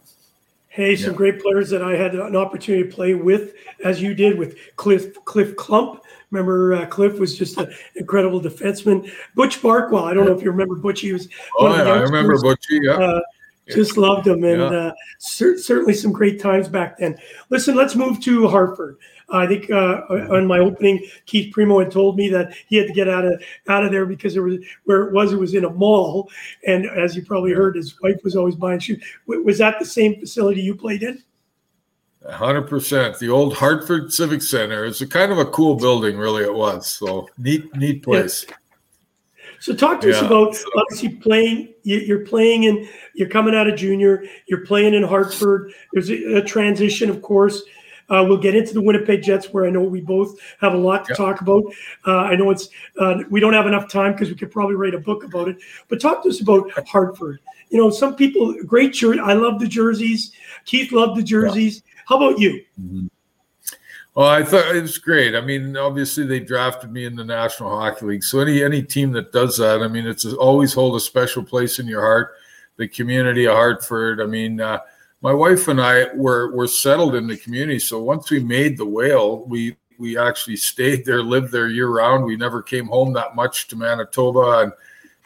Hey, 0.68 0.94
some 0.96 1.12
yeah. 1.12 1.16
great 1.16 1.40
players 1.40 1.70
that 1.70 1.82
I 1.82 1.96
had 1.96 2.14
an 2.14 2.36
opportunity 2.36 2.88
to 2.88 2.94
play 2.94 3.14
with, 3.14 3.54
as 3.82 4.02
you 4.02 4.14
did 4.14 4.38
with 4.38 4.58
Cliff 4.76 5.24
Cliff 5.24 5.56
Klump. 5.56 6.00
Remember, 6.30 6.74
uh, 6.74 6.86
Cliff 6.86 7.18
was 7.18 7.38
just 7.38 7.56
an 7.56 7.72
incredible 7.94 8.40
defenseman. 8.42 9.10
Butch 9.34 9.62
Barkwell. 9.62 10.04
I 10.04 10.12
don't 10.12 10.26
know 10.26 10.36
if 10.36 10.42
you 10.42 10.50
remember 10.50 10.74
Butch. 10.74 11.00
He 11.00 11.12
was. 11.12 11.28
Oh 11.58 11.74
yeah, 11.74 11.82
I 11.82 12.00
remember 12.00 12.38
Butch. 12.40 12.66
Yeah 12.68 12.92
uh, 12.92 13.20
just 13.68 13.96
loved 13.96 14.24
them, 14.24 14.44
and 14.44 14.60
yeah. 14.60 14.68
uh, 14.68 14.94
cer- 15.18 15.58
certainly 15.58 15.94
some 15.94 16.12
great 16.12 16.40
times 16.40 16.68
back 16.68 16.98
then. 16.98 17.18
Listen, 17.50 17.74
let's 17.74 17.94
move 17.94 18.20
to 18.20 18.48
Hartford. 18.48 18.98
I 19.28 19.46
think 19.46 19.70
uh, 19.70 20.02
on 20.30 20.46
my 20.46 20.60
opening, 20.60 21.04
Keith 21.26 21.52
Primeau 21.52 21.80
had 21.80 21.90
told 21.90 22.16
me 22.16 22.28
that 22.28 22.54
he 22.68 22.76
had 22.76 22.86
to 22.86 22.92
get 22.92 23.08
out 23.08 23.24
of 23.24 23.42
out 23.68 23.84
of 23.84 23.90
there 23.90 24.06
because 24.06 24.36
it 24.36 24.40
was 24.40 24.58
where 24.84 25.08
it 25.08 25.12
was. 25.12 25.32
It 25.32 25.38
was 25.38 25.54
in 25.54 25.64
a 25.64 25.70
mall, 25.70 26.30
and 26.66 26.86
as 26.86 27.16
you 27.16 27.24
probably 27.24 27.52
heard, 27.52 27.76
his 27.76 28.00
wife 28.00 28.20
was 28.22 28.36
always 28.36 28.54
buying 28.54 28.78
shoes. 28.78 29.02
Was 29.26 29.58
that 29.58 29.78
the 29.78 29.84
same 29.84 30.20
facility 30.20 30.62
you 30.62 30.76
played 30.76 31.02
in? 31.02 31.22
hundred 32.28 32.62
percent. 32.62 33.18
The 33.18 33.28
old 33.28 33.54
Hartford 33.54 34.12
Civic 34.12 34.42
Center. 34.42 34.84
It's 34.84 35.00
a 35.00 35.06
kind 35.06 35.30
of 35.32 35.38
a 35.38 35.46
cool 35.46 35.76
building, 35.76 36.16
really. 36.16 36.42
It 36.42 36.54
was 36.54 36.88
so 36.88 37.28
neat, 37.38 37.74
neat 37.76 38.02
place. 38.02 38.46
Yeah. 38.48 38.56
So 39.60 39.74
talk 39.74 40.00
to 40.02 40.08
yeah, 40.08 40.16
us 40.16 40.22
about 40.22 40.54
so. 40.54 40.68
obviously 40.76 41.10
playing. 41.16 41.74
You're 41.82 42.24
playing 42.24 42.64
in. 42.64 42.88
You're 43.14 43.28
coming 43.28 43.54
out 43.54 43.68
of 43.68 43.76
junior. 43.76 44.24
You're 44.46 44.64
playing 44.66 44.94
in 44.94 45.02
Hartford. 45.02 45.72
There's 45.92 46.10
a, 46.10 46.38
a 46.38 46.42
transition, 46.42 47.10
of 47.10 47.22
course. 47.22 47.62
Uh, 48.08 48.24
we'll 48.26 48.38
get 48.38 48.54
into 48.54 48.72
the 48.72 48.80
Winnipeg 48.80 49.22
Jets, 49.22 49.52
where 49.52 49.66
I 49.66 49.70
know 49.70 49.82
we 49.82 50.00
both 50.00 50.38
have 50.60 50.74
a 50.74 50.76
lot 50.76 51.04
to 51.06 51.10
yep. 51.10 51.16
talk 51.16 51.40
about. 51.40 51.64
Uh, 52.06 52.18
I 52.18 52.36
know 52.36 52.50
it's 52.50 52.68
uh, 53.00 53.22
we 53.30 53.40
don't 53.40 53.52
have 53.52 53.66
enough 53.66 53.90
time 53.90 54.12
because 54.12 54.28
we 54.28 54.36
could 54.36 54.50
probably 54.50 54.76
write 54.76 54.94
a 54.94 55.00
book 55.00 55.24
about 55.24 55.48
it. 55.48 55.58
But 55.88 56.00
talk 56.00 56.22
to 56.22 56.28
us 56.28 56.40
about 56.40 56.70
Hartford. 56.88 57.40
You 57.70 57.78
know, 57.78 57.90
some 57.90 58.14
people 58.14 58.54
great 58.64 58.92
jersey. 58.92 59.18
I 59.18 59.32
love 59.32 59.58
the 59.58 59.66
jerseys. 59.66 60.32
Keith 60.64 60.92
loved 60.92 61.18
the 61.18 61.22
jerseys. 61.22 61.82
Yeah. 61.84 62.02
How 62.06 62.16
about 62.16 62.38
you? 62.38 62.62
Mm-hmm. 62.80 63.06
Well, 64.16 64.28
I 64.28 64.42
thought 64.42 64.74
it 64.74 64.80
was 64.80 64.96
great. 64.96 65.34
I 65.34 65.42
mean, 65.42 65.76
obviously 65.76 66.24
they 66.24 66.40
drafted 66.40 66.90
me 66.90 67.04
in 67.04 67.16
the 67.16 67.24
National 67.24 67.68
Hockey 67.68 68.06
League, 68.06 68.24
so 68.24 68.40
any 68.40 68.64
any 68.64 68.82
team 68.82 69.12
that 69.12 69.30
does 69.30 69.58
that, 69.58 69.82
I 69.82 69.88
mean, 69.88 70.06
it's 70.06 70.24
always 70.24 70.72
hold 70.72 70.96
a 70.96 71.00
special 71.00 71.44
place 71.44 71.78
in 71.78 71.86
your 71.86 72.00
heart. 72.00 72.32
The 72.78 72.88
community 72.88 73.46
of 73.46 73.54
Hartford. 73.54 74.22
I 74.22 74.24
mean, 74.24 74.58
uh, 74.58 74.78
my 75.20 75.34
wife 75.34 75.68
and 75.68 75.78
I 75.82 76.14
were 76.14 76.50
were 76.56 76.66
settled 76.66 77.14
in 77.14 77.26
the 77.26 77.36
community, 77.36 77.78
so 77.78 78.02
once 78.02 78.30
we 78.30 78.40
made 78.42 78.78
the 78.78 78.86
whale, 78.86 79.44
we 79.44 79.76
we 79.98 80.16
actually 80.16 80.56
stayed 80.56 81.04
there, 81.04 81.22
lived 81.22 81.52
there 81.52 81.68
year 81.68 81.88
round. 81.88 82.24
We 82.24 82.38
never 82.38 82.62
came 82.62 82.86
home 82.86 83.12
that 83.12 83.36
much 83.36 83.68
to 83.68 83.76
Manitoba 83.76 84.60
and 84.60 84.72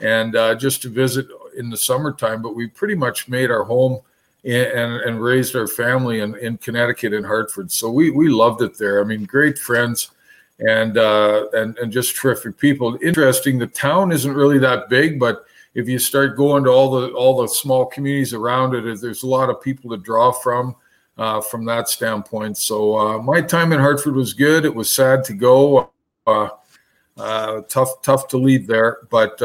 and 0.00 0.34
uh, 0.34 0.56
just 0.56 0.82
to 0.82 0.88
visit 0.88 1.28
in 1.56 1.70
the 1.70 1.76
summertime, 1.76 2.42
but 2.42 2.56
we 2.56 2.66
pretty 2.66 2.96
much 2.96 3.28
made 3.28 3.52
our 3.52 3.62
home 3.62 4.00
and, 4.44 5.00
and 5.02 5.22
raised 5.22 5.54
our 5.54 5.66
family 5.66 6.20
in, 6.20 6.36
in 6.36 6.56
Connecticut 6.58 7.12
in 7.12 7.24
Hartford. 7.24 7.70
So 7.70 7.90
we 7.90 8.10
we 8.10 8.28
loved 8.28 8.62
it 8.62 8.78
there. 8.78 9.00
I 9.00 9.04
mean, 9.04 9.24
great 9.24 9.58
friends 9.58 10.10
and 10.60 10.98
uh, 10.98 11.46
and 11.52 11.76
and 11.78 11.92
just 11.92 12.16
terrific 12.16 12.58
people. 12.58 12.98
Interesting. 13.02 13.58
The 13.58 13.66
town 13.66 14.12
isn't 14.12 14.32
really 14.32 14.58
that 14.58 14.88
big, 14.88 15.18
but 15.18 15.44
if 15.74 15.88
you 15.88 15.98
start 15.98 16.36
going 16.36 16.64
to 16.64 16.70
all 16.70 16.90
the 16.90 17.08
all 17.12 17.40
the 17.40 17.48
small 17.48 17.86
communities 17.86 18.34
around 18.34 18.74
it, 18.74 19.00
there's 19.00 19.22
a 19.22 19.28
lot 19.28 19.50
of 19.50 19.60
people 19.60 19.90
to 19.90 19.96
draw 19.96 20.32
from 20.32 20.74
uh, 21.18 21.40
from 21.40 21.64
that 21.66 21.88
standpoint. 21.88 22.56
So 22.58 22.98
uh, 22.98 23.18
my 23.18 23.40
time 23.40 23.72
in 23.72 23.80
Hartford 23.80 24.14
was 24.14 24.34
good. 24.34 24.64
It 24.64 24.74
was 24.74 24.92
sad 24.92 25.24
to 25.24 25.34
go. 25.34 25.90
Uh, 26.26 26.48
uh, 27.16 27.60
tough 27.68 28.00
tough 28.02 28.28
to 28.28 28.38
leave 28.38 28.66
there, 28.66 28.98
but 29.10 29.40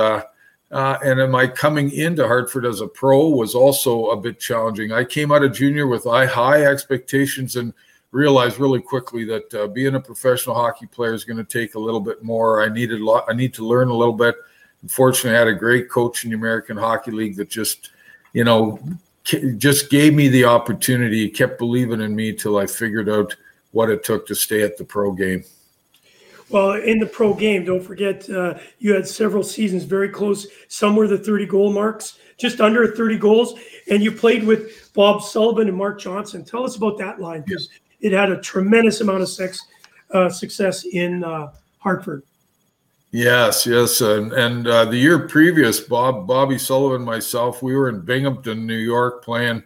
uh, 0.72 0.98
and 1.04 1.20
in 1.20 1.32
my 1.32 1.48
coming 1.48 1.92
into 1.92 2.26
Hartford 2.26 2.66
as 2.66 2.82
a 2.82 2.88
pro 2.88 3.30
was 3.30 3.56
also 3.56 4.08
a 4.08 4.18
bit 4.18 4.40
challenging. 4.40 4.92
I 4.92 5.04
came 5.04 5.32
out 5.32 5.44
of 5.44 5.54
junior 5.54 5.88
with 5.88 6.06
high 6.06 6.66
expectations 6.66 7.56
and 7.56 7.74
realized 8.12 8.60
really 8.60 8.82
quickly 8.82 9.26
that 9.26 9.54
uh, 9.54 9.68
being 9.68 9.96
a 9.96 10.00
professional 10.00 10.56
hockey 10.56 10.88
player 10.88 11.14
is 11.14 11.26
going 11.26 11.38
to 11.38 11.44
take 11.44 11.76
a 11.76 11.80
little 11.80 12.00
bit 12.00 12.24
more. 12.24 12.64
I 12.64 12.70
needed 12.70 13.02
lot. 13.02 13.26
I 13.28 13.34
need 13.34 13.54
to 13.56 13.66
learn 13.66 13.90
a 13.90 13.94
little 13.94 14.14
bit. 14.14 14.36
Unfortunately, 14.82 15.36
I 15.36 15.40
had 15.40 15.48
a 15.48 15.54
great 15.54 15.90
coach 15.90 16.24
in 16.24 16.32
the 16.32 16.38
American 16.38 16.78
Hockey 16.78 17.12
League 17.12 17.36
that 17.36 17.50
just, 17.50 17.92
you 18.34 18.44
know, 18.44 18.80
just 19.58 19.90
gave 19.90 20.14
me 20.14 20.28
the 20.30 20.46
opportunity. 20.46 21.30
Kept 21.30 21.58
believing 21.58 22.02
in 22.02 22.16
me 22.16 22.34
till 22.34 22.58
I 22.58 22.68
figured 22.68 23.10
out 23.10 23.36
what 23.72 23.90
it 23.90 24.04
took 24.04 24.26
to 24.28 24.36
stay 24.36 24.62
at 24.62 24.78
the 24.78 24.86
pro 24.86 25.12
game. 25.12 25.44
Well, 26.50 26.74
in 26.74 27.00
the 27.00 27.06
pro 27.06 27.34
game, 27.34 27.66
don't 27.66 27.82
forget 27.82 28.30
uh, 28.30 28.56
you 28.80 28.94
had 28.94 29.08
several 29.08 29.44
seasons 29.44 29.84
very 29.84 30.10
close. 30.10 30.48
Some 30.68 30.96
were 30.96 31.08
the 31.08 31.18
30 31.18 31.48
goal 31.48 31.74
marks, 31.74 32.20
just 32.38 32.62
under 32.62 32.86
30 32.96 33.18
goals, 33.18 33.56
and 33.90 34.04
you 34.04 34.12
played 34.12 34.44
with 34.44 34.94
Bob 34.94 35.24
Sullivan 35.24 35.68
and 35.68 35.78
Mark 35.78 36.00
Johnson. 36.00 36.46
Tell 36.46 36.64
us 36.64 36.76
about 36.76 36.98
that 37.00 37.20
line 37.20 37.42
because 37.42 37.70
it 38.00 38.12
had 38.12 38.32
a 38.32 38.40
tremendous 38.40 39.02
amount 39.02 39.24
of 39.24 39.30
sex, 39.30 39.60
uh, 40.12 40.30
success 40.30 40.86
in 40.86 41.24
uh, 41.24 41.52
Hartford. 41.80 42.24
Yes, 43.12 43.66
yes, 43.66 44.02
and 44.02 44.34
and 44.34 44.68
uh, 44.68 44.86
the 44.86 44.98
year 44.98 45.28
previous, 45.28 45.80
Bob, 45.80 46.28
Bobby 46.28 46.58
Sullivan, 46.58 47.02
myself, 47.02 47.64
we 47.64 47.74
were 47.76 47.88
in 47.88 48.02
Binghamton, 48.02 48.68
New 48.68 48.76
York, 48.76 49.24
playing 49.24 49.64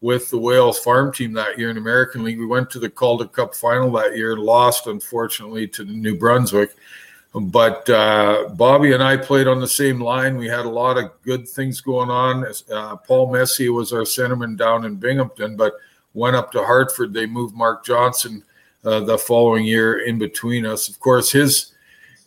with 0.00 0.30
the 0.30 0.38
Wales 0.38 0.78
farm 0.78 1.12
team 1.12 1.32
that 1.34 1.58
year 1.58 1.70
in 1.70 1.76
American 1.76 2.24
League. 2.24 2.38
We 2.38 2.46
went 2.46 2.70
to 2.70 2.78
the 2.78 2.88
Calder 2.88 3.26
Cup 3.26 3.54
final 3.54 3.90
that 3.92 4.16
year, 4.16 4.36
lost 4.36 4.86
unfortunately 4.86 5.68
to 5.68 5.84
New 5.84 6.16
Brunswick. 6.16 6.74
But 7.32 7.88
uh, 7.88 8.48
Bobby 8.54 8.92
and 8.92 9.02
I 9.02 9.16
played 9.16 9.46
on 9.46 9.60
the 9.60 9.68
same 9.68 10.00
line. 10.00 10.36
We 10.36 10.48
had 10.48 10.66
a 10.66 10.70
lot 10.70 10.98
of 10.98 11.10
good 11.22 11.48
things 11.48 11.80
going 11.80 12.10
on. 12.10 12.44
Uh, 12.72 12.96
Paul 12.96 13.30
Messier 13.30 13.72
was 13.72 13.92
our 13.92 14.02
centerman 14.02 14.56
down 14.56 14.84
in 14.84 14.96
Binghamton, 14.96 15.56
but 15.56 15.74
went 16.14 16.34
up 16.34 16.50
to 16.52 16.64
Hartford. 16.64 17.12
They 17.12 17.26
moved 17.26 17.54
Mark 17.54 17.84
Johnson 17.84 18.42
uh, 18.84 19.00
the 19.00 19.16
following 19.16 19.64
year 19.64 20.00
in 20.06 20.18
between 20.18 20.66
us. 20.66 20.88
Of 20.88 20.98
course, 20.98 21.30
his 21.30 21.72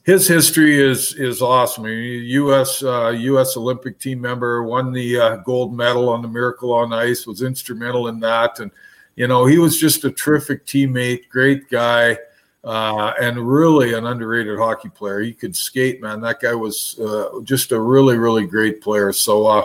his 0.03 0.27
history 0.27 0.79
is 0.79 1.13
is 1.15 1.41
awesome. 1.41 1.85
U.S. 1.85 2.83
Uh, 2.83 3.09
U.S. 3.09 3.57
Olympic 3.57 3.99
team 3.99 4.19
member, 4.21 4.63
won 4.63 4.91
the 4.91 5.19
uh, 5.19 5.35
gold 5.37 5.75
medal 5.75 6.09
on 6.09 6.21
the 6.21 6.27
Miracle 6.27 6.73
on 6.73 6.91
Ice, 6.93 7.25
was 7.25 7.41
instrumental 7.41 8.09
in 8.09 8.19
that, 8.19 8.59
and 8.59 8.69
you 9.15 9.27
know 9.27 9.45
he 9.45 9.57
was 9.57 9.79
just 9.79 10.03
a 10.03 10.11
terrific 10.11 10.65
teammate, 10.65 11.29
great 11.29 11.69
guy, 11.69 12.17
uh, 12.65 13.13
and 13.21 13.39
really 13.39 13.93
an 13.93 14.05
underrated 14.05 14.57
hockey 14.59 14.89
player. 14.89 15.21
He 15.21 15.33
could 15.33 15.55
skate, 15.55 16.01
man. 16.01 16.19
That 16.19 16.41
guy 16.41 16.53
was 16.53 16.99
uh, 16.99 17.39
just 17.43 17.71
a 17.71 17.79
really 17.79 18.17
really 18.17 18.45
great 18.45 18.81
player. 18.81 19.13
So, 19.13 19.45
uh, 19.45 19.63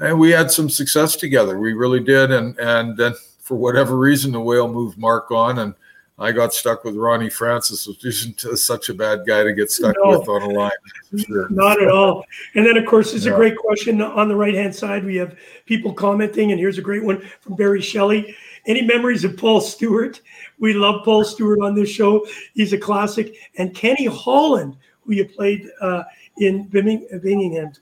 and 0.00 0.20
we 0.20 0.30
had 0.30 0.50
some 0.50 0.68
success 0.68 1.16
together. 1.16 1.58
We 1.58 1.72
really 1.72 2.00
did, 2.00 2.30
and 2.30 2.58
and 2.58 2.94
then 2.94 3.14
for 3.40 3.56
whatever 3.56 3.96
reason, 3.96 4.32
the 4.32 4.40
whale 4.40 4.70
moved 4.70 4.98
Mark 4.98 5.30
on 5.30 5.60
and 5.60 5.74
I 6.20 6.32
got 6.32 6.52
stuck 6.52 6.82
with 6.82 6.96
Ronnie 6.96 7.30
Francis, 7.30 7.86
which 7.86 8.04
isn't 8.04 8.40
such 8.58 8.88
a 8.88 8.94
bad 8.94 9.20
guy 9.24 9.44
to 9.44 9.52
get 9.52 9.70
stuck 9.70 9.94
no, 10.02 10.18
with 10.18 10.28
on 10.28 10.42
a 10.42 10.48
line. 10.48 10.70
Sure. 11.16 11.48
Not 11.48 11.80
at 11.80 11.88
all. 11.88 12.24
And 12.56 12.66
then, 12.66 12.76
of 12.76 12.86
course, 12.86 13.14
it's 13.14 13.24
yeah. 13.24 13.32
a 13.32 13.36
great 13.36 13.56
question 13.56 14.02
on 14.02 14.28
the 14.28 14.34
right 14.34 14.54
hand 14.54 14.74
side. 14.74 15.04
We 15.04 15.14
have 15.16 15.36
people 15.64 15.92
commenting, 15.92 16.50
and 16.50 16.58
here's 16.58 16.78
a 16.78 16.82
great 16.82 17.04
one 17.04 17.20
from 17.40 17.54
Barry 17.54 17.80
Shelley. 17.80 18.34
Any 18.66 18.82
memories 18.82 19.22
of 19.22 19.36
Paul 19.36 19.60
Stewart? 19.60 20.20
We 20.58 20.74
love 20.74 21.04
Paul 21.04 21.22
Stewart 21.22 21.60
on 21.62 21.76
this 21.76 21.88
show. 21.88 22.26
He's 22.54 22.72
a 22.72 22.78
classic. 22.78 23.36
And 23.56 23.72
Kenny 23.72 24.06
Holland, 24.06 24.76
who 25.02 25.14
you 25.14 25.24
played 25.24 25.68
uh, 25.80 26.02
in 26.38 26.64
Binghamton. 26.64 27.72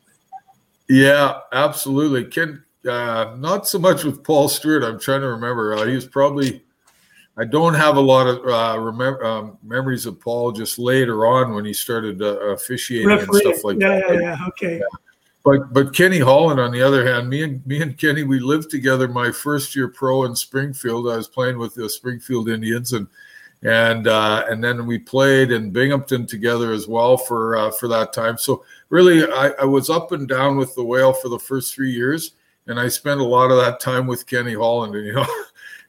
Yeah, 0.88 1.40
absolutely. 1.52 2.26
Ken, 2.26 2.62
uh, 2.87 3.35
not 3.38 3.66
so 3.66 3.78
much 3.78 4.05
with 4.05 4.23
Paul 4.23 4.50
Stewart. 4.50 4.85
I'm 4.85 5.00
trying 5.00 5.23
to 5.23 5.28
remember. 5.28 5.75
Uh, 5.75 5.87
he 5.87 5.95
was 5.95 6.07
probably 6.07 6.62
I 7.38 7.45
don't 7.45 7.75
have 7.75 7.97
a 7.97 8.00
lot 8.00 8.26
of 8.26 8.47
uh, 8.47 8.78
remember, 8.81 9.25
um, 9.25 9.59
memories 9.62 10.07
of 10.07 10.19
Paul 10.19 10.52
just 10.52 10.78
later 10.78 11.26
on 11.26 11.55
when 11.55 11.66
he 11.66 11.75
started 11.75 12.23
uh, 12.23 12.38
officiating 12.49 13.09
Referee. 13.09 13.43
and 13.45 13.55
stuff 13.55 13.64
like 13.64 13.78
yeah, 13.78 13.88
that. 13.88 14.14
Yeah, 14.14 14.21
yeah, 14.21 14.47
okay. 14.49 14.78
Yeah. 14.78 14.99
But 15.45 15.73
but 15.73 15.95
Kenny 15.95 16.19
Holland, 16.19 16.59
on 16.59 16.73
the 16.73 16.83
other 16.83 17.07
hand, 17.07 17.28
me 17.28 17.43
and 17.43 17.64
me 17.66 17.83
and 17.83 17.97
Kenny, 17.97 18.25
we 18.25 18.40
lived 18.40 18.71
together 18.71 19.07
my 19.07 19.31
first 19.31 19.76
year 19.76 19.88
pro 19.88 20.25
in 20.25 20.35
Springfield. 20.35 21.09
I 21.09 21.16
was 21.16 21.28
playing 21.28 21.59
with 21.59 21.75
the 21.75 21.88
Springfield 21.88 22.49
Indians, 22.49 22.95
and 22.95 23.07
and 23.62 24.09
uh, 24.09 24.45
and 24.49 24.64
then 24.64 24.87
we 24.87 24.99
played 24.99 25.52
in 25.52 25.71
Binghamton 25.71 26.26
together 26.26 26.73
as 26.73 26.88
well 26.88 27.16
for 27.16 27.57
uh, 27.57 27.71
for 27.71 27.87
that 27.88 28.12
time. 28.12 28.38
So 28.38 28.64
really, 28.88 29.25
I, 29.25 29.50
I 29.61 29.64
was 29.66 29.90
up 29.90 30.11
and 30.11 30.26
down 30.26 30.57
with 30.57 30.75
the 30.75 30.85
whale 30.85 31.12
for 31.12 31.28
the 31.28 31.38
first 31.38 31.75
three 31.75 31.93
years, 31.93 32.33
and 32.66 32.81
I 32.81 32.88
spent 32.88 33.21
a 33.21 33.25
lot 33.25 33.50
of 33.50 33.59
that 33.59 33.78
time 33.78 34.07
with 34.07 34.26
Kenny 34.26 34.55
Holland. 34.55 34.97
And 34.97 35.07
you 35.07 35.12
know. 35.12 35.26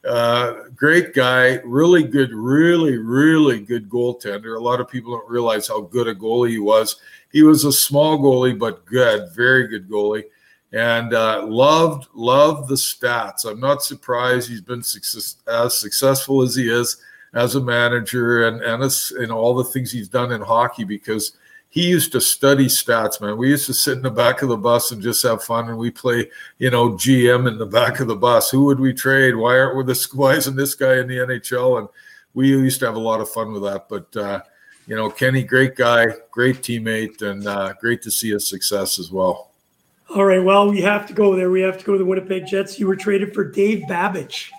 Uh, 0.07 0.69
great 0.75 1.13
guy, 1.13 1.59
really 1.65 2.03
good, 2.03 2.31
really, 2.31 2.97
really 2.97 3.59
good 3.59 3.89
goaltender. 3.89 4.55
A 4.55 4.63
lot 4.63 4.79
of 4.79 4.89
people 4.89 5.11
don't 5.11 5.29
realize 5.29 5.67
how 5.67 5.81
good 5.81 6.07
a 6.07 6.15
goalie 6.15 6.51
he 6.51 6.59
was. 6.59 6.95
He 7.31 7.43
was 7.43 7.65
a 7.65 7.73
small 7.73 8.17
goalie, 8.17 8.57
but 8.57 8.85
good, 8.85 9.29
very 9.35 9.67
good 9.67 9.89
goalie, 9.89 10.23
and 10.71 11.13
uh, 11.13 11.45
loved 11.45 12.07
loved 12.13 12.69
the 12.69 12.75
stats. 12.75 13.45
I'm 13.45 13.59
not 13.59 13.83
surprised 13.83 14.49
he's 14.49 14.61
been 14.61 14.81
success, 14.81 15.35
as 15.45 15.77
successful 15.77 16.41
as 16.41 16.55
he 16.55 16.69
is 16.69 17.01
as 17.33 17.55
a 17.55 17.61
manager 17.61 18.47
and 18.47 18.61
and 18.61 18.83
as, 18.83 19.11
and 19.11 19.31
all 19.31 19.55
the 19.55 19.63
things 19.65 19.91
he's 19.91 20.07
done 20.07 20.31
in 20.31 20.41
hockey 20.41 20.85
because 20.85 21.33
he 21.77 21.87
used 21.87 22.11
to 22.11 22.20
study 22.20 22.66
stats, 22.66 23.22
man. 23.22 23.37
We 23.37 23.50
used 23.50 23.68
to 23.68 23.74
sit 23.75 23.98
in 23.98 24.01
the 24.01 24.09
back 24.09 24.42
of 24.42 24.50
the 24.50 24.57
bus 24.57 24.92
and 24.92 25.00
just 25.00 25.22
have 25.22 25.44
fun, 25.44 25.70
and 25.70 25.77
we 25.77 25.92
play, 25.92 26.27
you 26.57 26.72
know, 26.72 26.94
GM 26.94 27.48
in 27.48 27.59
the 27.59 27.68
back 27.68 28.00
of 28.00 28.07
the 28.07 28.16
bus. 28.16 28.50
Who 28.50 28.66
would 28.66 28.79
we 28.79 28.96
trade? 28.96 29.35
Why 29.35 29.59
aren't 29.59 29.77
we 29.77 29.83
this? 29.83 30.11
Why 30.11 30.33
isn't 30.33 30.55
this 30.55 30.74
guy 30.74 30.98
in 30.98 31.07
the 31.07 31.18
NHL? 31.18 31.77
And 31.77 31.87
we 32.33 32.48
used 32.48 32.79
to 32.79 32.87
have 32.87 32.96
a 32.96 33.00
lot 33.00 33.22
of 33.22 33.29
fun 33.29 33.53
with 33.53 33.61
that. 33.61 33.87
But 33.90 34.18
uh, 34.18 34.42
you 34.87 34.96
know, 34.96 35.11
Kenny, 35.11 35.44
great 35.44 35.75
guy, 35.75 36.07
great 36.31 36.63
teammate, 36.63 37.22
and 37.22 37.46
uh, 37.46 37.74
great 37.79 38.01
to 38.01 38.09
see 38.09 38.31
his 38.31 38.48
success 38.48 38.98
as 38.98 39.11
well. 39.11 39.51
All 40.16 40.25
right, 40.25 40.44
well, 40.44 40.68
we 40.68 40.81
have 40.81 41.05
to 41.05 41.13
go 41.13 41.35
there. 41.35 41.51
We 41.51 41.61
have 41.61 41.77
to 41.77 41.85
go 41.85 41.92
to 41.92 42.00
the 42.00 42.05
Winnipeg 42.05 42.48
Jets. 42.48 42.79
You 42.79 42.87
were 42.87 42.96
traded 42.96 43.35
for 43.35 43.44
Dave 43.44 43.83
Babych, 43.87 44.50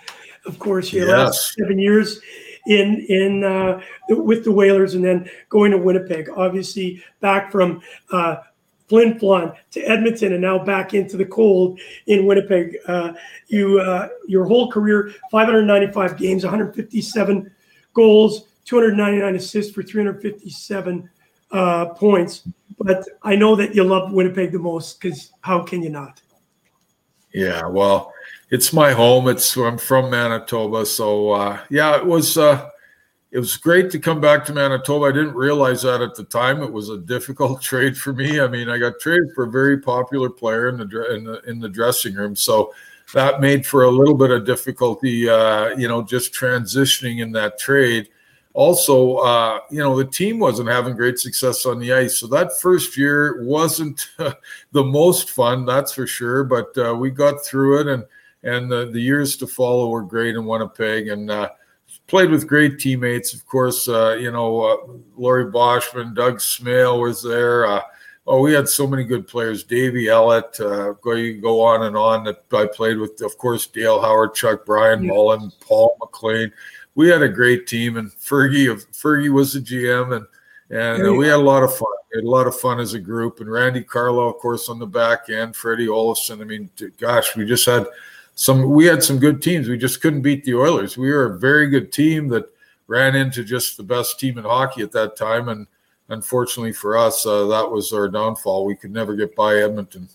of 0.46 0.60
course. 0.60 0.92
Your 0.92 1.08
yes. 1.08 1.18
last 1.18 1.54
seven 1.54 1.80
years 1.80 2.20
in 2.68 3.04
in 3.08 3.44
uh, 3.44 3.80
with 4.08 4.44
the 4.44 4.52
Whalers 4.52 4.94
and 4.94 5.04
then 5.04 5.28
going 5.48 5.72
to 5.72 5.78
Winnipeg. 5.78 6.28
Obviously, 6.36 7.02
back 7.20 7.50
from 7.50 7.80
uh, 8.12 8.36
Flin 8.88 9.18
Flon 9.18 9.56
to 9.72 9.80
Edmonton 9.82 10.34
and 10.34 10.42
now 10.42 10.58
back 10.58 10.94
into 10.94 11.16
the 11.16 11.24
cold 11.24 11.80
in 12.06 12.26
Winnipeg. 12.26 12.76
Uh, 12.86 13.14
you 13.48 13.80
uh, 13.80 14.08
your 14.26 14.44
whole 14.44 14.70
career, 14.70 15.14
595 15.30 16.16
games, 16.16 16.44
157 16.44 17.50
goals, 17.94 18.46
299 18.66 19.34
assists 19.34 19.72
for 19.72 19.82
357 19.82 21.10
uh, 21.50 21.86
points. 21.86 22.46
But 22.78 23.04
I 23.22 23.34
know 23.34 23.56
that 23.56 23.74
you 23.74 23.82
love 23.82 24.12
Winnipeg 24.12 24.52
the 24.52 24.58
most 24.58 25.00
because 25.00 25.32
how 25.40 25.62
can 25.62 25.82
you 25.82 25.90
not? 25.90 26.20
Yeah, 27.34 27.66
well, 27.66 28.12
it's 28.50 28.72
my 28.72 28.92
home. 28.92 29.28
It's 29.28 29.56
I'm 29.56 29.78
from 29.78 30.10
Manitoba, 30.10 30.86
so 30.86 31.30
uh, 31.30 31.60
yeah, 31.70 31.96
it 31.96 32.04
was 32.04 32.38
uh, 32.38 32.70
it 33.30 33.38
was 33.38 33.56
great 33.56 33.90
to 33.90 33.98
come 33.98 34.20
back 34.20 34.44
to 34.46 34.54
Manitoba. 34.54 35.06
I 35.06 35.12
didn't 35.12 35.34
realize 35.34 35.82
that 35.82 36.00
at 36.00 36.14
the 36.14 36.24
time. 36.24 36.62
It 36.62 36.72
was 36.72 36.88
a 36.88 36.98
difficult 36.98 37.60
trade 37.62 37.96
for 37.96 38.12
me. 38.12 38.40
I 38.40 38.48
mean, 38.48 38.68
I 38.68 38.78
got 38.78 39.00
traded 39.00 39.32
for 39.34 39.44
a 39.44 39.50
very 39.50 39.78
popular 39.78 40.30
player 40.30 40.68
in 40.68 40.78
the 40.78 41.14
in 41.14 41.24
the, 41.24 41.40
in 41.42 41.60
the 41.60 41.68
dressing 41.68 42.14
room, 42.14 42.34
so 42.34 42.72
that 43.14 43.40
made 43.40 43.66
for 43.66 43.84
a 43.84 43.90
little 43.90 44.14
bit 44.14 44.30
of 44.30 44.46
difficulty. 44.46 45.28
Uh, 45.28 45.76
you 45.76 45.88
know, 45.88 46.02
just 46.02 46.32
transitioning 46.32 47.20
in 47.20 47.32
that 47.32 47.58
trade. 47.58 48.08
Also, 48.54 49.16
uh, 49.18 49.60
you 49.70 49.78
know, 49.78 49.96
the 49.96 50.04
team 50.04 50.40
wasn't 50.40 50.68
having 50.68 50.96
great 50.96 51.18
success 51.18 51.64
on 51.64 51.78
the 51.78 51.92
ice, 51.92 52.18
so 52.18 52.26
that 52.26 52.58
first 52.58 52.96
year 52.96 53.44
wasn't 53.44 54.08
the 54.72 54.82
most 54.82 55.30
fun, 55.30 55.64
that's 55.66 55.92
for 55.92 56.06
sure. 56.06 56.42
But 56.44 56.76
uh, 56.76 56.94
we 56.94 57.10
got 57.10 57.44
through 57.44 57.82
it 57.82 57.86
and 57.86 58.04
and 58.42 58.70
the, 58.70 58.86
the 58.86 59.00
years 59.00 59.36
to 59.36 59.46
follow 59.46 59.88
were 59.88 60.02
great 60.02 60.34
in 60.34 60.46
Winnipeg 60.46 61.08
and 61.08 61.30
uh, 61.30 61.50
played 62.06 62.30
with 62.30 62.46
great 62.46 62.78
teammates. 62.78 63.34
Of 63.34 63.46
course, 63.46 63.88
uh, 63.88 64.16
you 64.20 64.30
know, 64.30 64.62
uh, 64.62 64.76
Laurie 65.16 65.50
Boschman, 65.50 66.14
Doug 66.14 66.38
Smail 66.38 67.00
was 67.00 67.22
there. 67.22 67.66
Uh, 67.66 67.82
oh, 68.26 68.40
we 68.40 68.52
had 68.52 68.68
so 68.68 68.86
many 68.86 69.04
good 69.04 69.26
players. 69.26 69.64
Davey 69.64 70.04
Ellett, 70.04 70.60
uh, 70.60 70.92
go, 71.00 71.12
you 71.12 71.40
go 71.40 71.60
on 71.60 71.84
and 71.84 71.96
on 71.96 72.24
that 72.24 72.44
I 72.52 72.66
played 72.66 72.98
with, 72.98 73.20
of 73.22 73.36
course, 73.38 73.66
Dale 73.66 74.00
Howard, 74.00 74.34
Chuck 74.34 74.64
Brian 74.64 75.02
yeah. 75.02 75.12
Mullen, 75.12 75.50
Paul 75.60 75.96
McLean. 76.00 76.52
We 76.94 77.08
had 77.08 77.22
a 77.22 77.28
great 77.28 77.66
team, 77.66 77.96
and 77.96 78.10
Fergie 78.10 78.66
Fergie 78.92 79.32
was 79.32 79.52
the 79.52 79.60
GM, 79.60 80.16
and 80.16 80.26
and 80.70 81.08
uh, 81.08 81.12
we 81.14 81.26
had 81.26 81.36
a 81.36 81.42
lot 81.42 81.62
of 81.62 81.72
fun. 81.72 81.88
We 82.12 82.18
had 82.18 82.24
a 82.24 82.30
lot 82.30 82.48
of 82.48 82.58
fun 82.58 82.80
as 82.80 82.94
a 82.94 82.98
group, 82.98 83.38
and 83.38 83.50
Randy 83.50 83.84
Carlo, 83.84 84.28
of 84.28 84.38
course, 84.38 84.68
on 84.68 84.80
the 84.80 84.86
back 84.86 85.30
end, 85.30 85.54
Freddie 85.54 85.86
Olausson. 85.86 86.40
I 86.40 86.44
mean, 86.44 86.70
gosh, 86.98 87.36
we 87.36 87.46
just 87.46 87.66
had 87.66 87.86
some 88.38 88.70
we 88.70 88.86
had 88.86 89.02
some 89.02 89.18
good 89.18 89.42
teams. 89.42 89.68
We 89.68 89.76
just 89.76 90.00
couldn't 90.00 90.22
beat 90.22 90.44
the 90.44 90.54
Oilers. 90.54 90.96
We 90.96 91.10
were 91.10 91.34
a 91.34 91.38
very 91.40 91.68
good 91.68 91.90
team 91.90 92.28
that 92.28 92.48
ran 92.86 93.16
into 93.16 93.42
just 93.42 93.76
the 93.76 93.82
best 93.82 94.20
team 94.20 94.38
in 94.38 94.44
hockey 94.44 94.80
at 94.82 94.92
that 94.92 95.16
time, 95.16 95.48
and 95.48 95.66
unfortunately 96.08 96.72
for 96.72 96.96
us, 96.96 97.26
uh, 97.26 97.46
that 97.48 97.68
was 97.68 97.92
our 97.92 98.08
downfall. 98.08 98.64
We 98.64 98.76
could 98.76 98.92
never 98.92 99.16
get 99.16 99.34
by 99.34 99.56
Edmonton. 99.56 100.08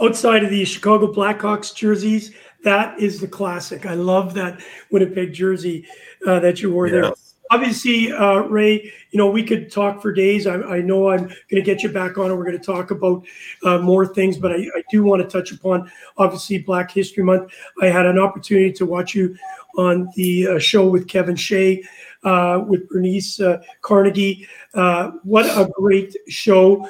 Outside 0.00 0.44
of 0.44 0.50
the 0.50 0.62
Chicago 0.66 1.10
Blackhawks 1.10 1.74
jerseys, 1.74 2.34
that 2.64 3.00
is 3.00 3.18
the 3.18 3.28
classic. 3.28 3.86
I 3.86 3.94
love 3.94 4.34
that 4.34 4.60
Winnipeg 4.90 5.32
jersey 5.32 5.86
uh, 6.26 6.38
that 6.40 6.60
you 6.60 6.70
wore 6.70 6.88
yes. 6.88 6.92
there 6.92 7.31
obviously, 7.52 8.10
uh, 8.10 8.38
Ray, 8.38 8.90
you 9.10 9.18
know, 9.18 9.30
we 9.30 9.42
could 9.42 9.70
talk 9.70 10.00
for 10.00 10.12
days. 10.12 10.46
I, 10.46 10.54
I 10.62 10.80
know 10.80 11.10
I'm 11.10 11.26
going 11.26 11.36
to 11.50 11.62
get 11.62 11.82
you 11.82 11.90
back 11.90 12.16
on 12.16 12.30
and 12.30 12.38
we're 12.38 12.46
going 12.46 12.58
to 12.58 12.64
talk 12.64 12.90
about 12.90 13.26
uh, 13.64 13.78
more 13.78 14.06
things, 14.06 14.38
but 14.38 14.52
I, 14.52 14.56
I, 14.56 14.82
do 14.90 15.04
want 15.04 15.22
to 15.22 15.28
touch 15.28 15.52
upon, 15.52 15.90
obviously, 16.16 16.58
Black 16.58 16.90
History 16.90 17.22
Month. 17.22 17.52
I 17.82 17.86
had 17.86 18.06
an 18.06 18.18
opportunity 18.18 18.72
to 18.72 18.86
watch 18.86 19.14
you 19.14 19.36
on 19.76 20.08
the 20.16 20.48
uh, 20.48 20.58
show 20.58 20.88
with 20.88 21.08
Kevin 21.08 21.36
Shea, 21.36 21.82
uh, 22.24 22.62
with 22.66 22.88
Bernice 22.88 23.40
uh, 23.40 23.62
Carnegie. 23.80 24.46
Uh, 24.74 25.12
what 25.22 25.46
a 25.46 25.70
great 25.72 26.16
show! 26.28 26.88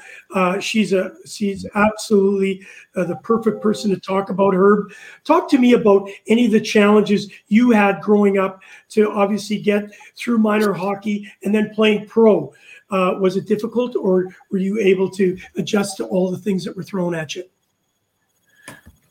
She's 0.60 0.92
a 0.92 1.12
she's 1.26 1.66
absolutely 1.74 2.66
the 2.94 3.18
perfect 3.22 3.62
person 3.62 3.90
to 3.90 4.00
talk 4.00 4.30
about. 4.30 4.54
Herb, 4.54 4.92
talk 5.24 5.48
to 5.50 5.58
me 5.58 5.72
about 5.72 6.08
any 6.28 6.46
of 6.46 6.52
the 6.52 6.60
challenges 6.60 7.30
you 7.48 7.70
had 7.70 8.00
growing 8.02 8.38
up 8.38 8.62
to 8.90 9.10
obviously 9.10 9.58
get 9.58 9.90
through 10.16 10.38
minor 10.38 10.72
hockey 10.72 11.30
and 11.44 11.54
then 11.54 11.74
playing 11.74 12.06
pro. 12.06 12.52
was 12.90 13.36
it 13.36 13.46
difficult, 13.46 13.96
or 13.96 14.26
were 14.50 14.58
you 14.58 14.78
able 14.80 15.10
to 15.10 15.38
adjust 15.56 15.96
to 15.96 16.04
all 16.06 16.30
the 16.30 16.38
things 16.38 16.64
that 16.64 16.76
were 16.76 16.82
thrown 16.82 17.14
at 17.14 17.34
you? 17.34 17.44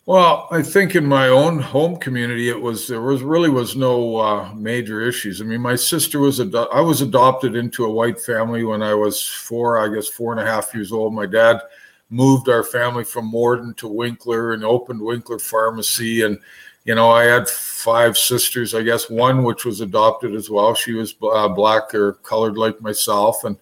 Well, 0.08 0.48
I 0.50 0.64
think 0.64 0.96
in 0.96 1.06
my 1.06 1.28
own 1.28 1.60
home 1.60 1.96
community, 1.98 2.50
it 2.50 2.60
was 2.60 2.88
there 2.88 3.02
was 3.02 3.22
really 3.22 3.50
was 3.50 3.76
no 3.76 4.18
uh, 4.18 4.52
major 4.56 5.00
issues. 5.02 5.42
I 5.42 5.44
mean, 5.46 5.62
my 5.62 5.76
sister 5.76 6.20
was 6.20 6.40
ado- 6.40 6.68
I 6.74 6.82
was 6.82 7.02
adopted 7.02 7.56
into 7.56 7.86
a 7.86 7.92
white 7.92 8.20
family 8.20 8.64
when 8.64 8.82
I 8.82 8.96
was 8.96 9.24
four, 9.24 9.78
I 9.78 9.94
guess 9.94 10.08
four 10.08 10.32
and 10.32 10.42
a 10.42 10.46
half 10.46 10.74
years 10.74 10.92
old. 10.92 11.14
My 11.14 11.28
dad 11.28 11.62
moved 12.10 12.50
our 12.50 12.64
family 12.64 13.04
from 13.04 13.28
Morden 13.28 13.76
to 13.76 13.88
Winkler 13.88 14.54
and 14.54 14.66
opened 14.66 15.02
Winkler 15.02 15.38
Pharmacy, 15.40 16.24
and 16.24 16.40
you 16.84 16.96
know 16.96 17.12
I 17.12 17.26
had 17.26 17.48
five 17.48 18.18
sisters. 18.18 18.74
I 18.74 18.82
guess 18.82 19.08
one 19.08 19.44
which 19.44 19.66
was 19.66 19.82
adopted 19.82 20.34
as 20.34 20.50
well. 20.50 20.74
She 20.74 20.94
was 20.94 21.16
uh, 21.22 21.48
black 21.50 21.94
or 21.94 22.14
colored 22.24 22.58
like 22.58 22.82
myself, 22.82 23.44
and 23.44 23.56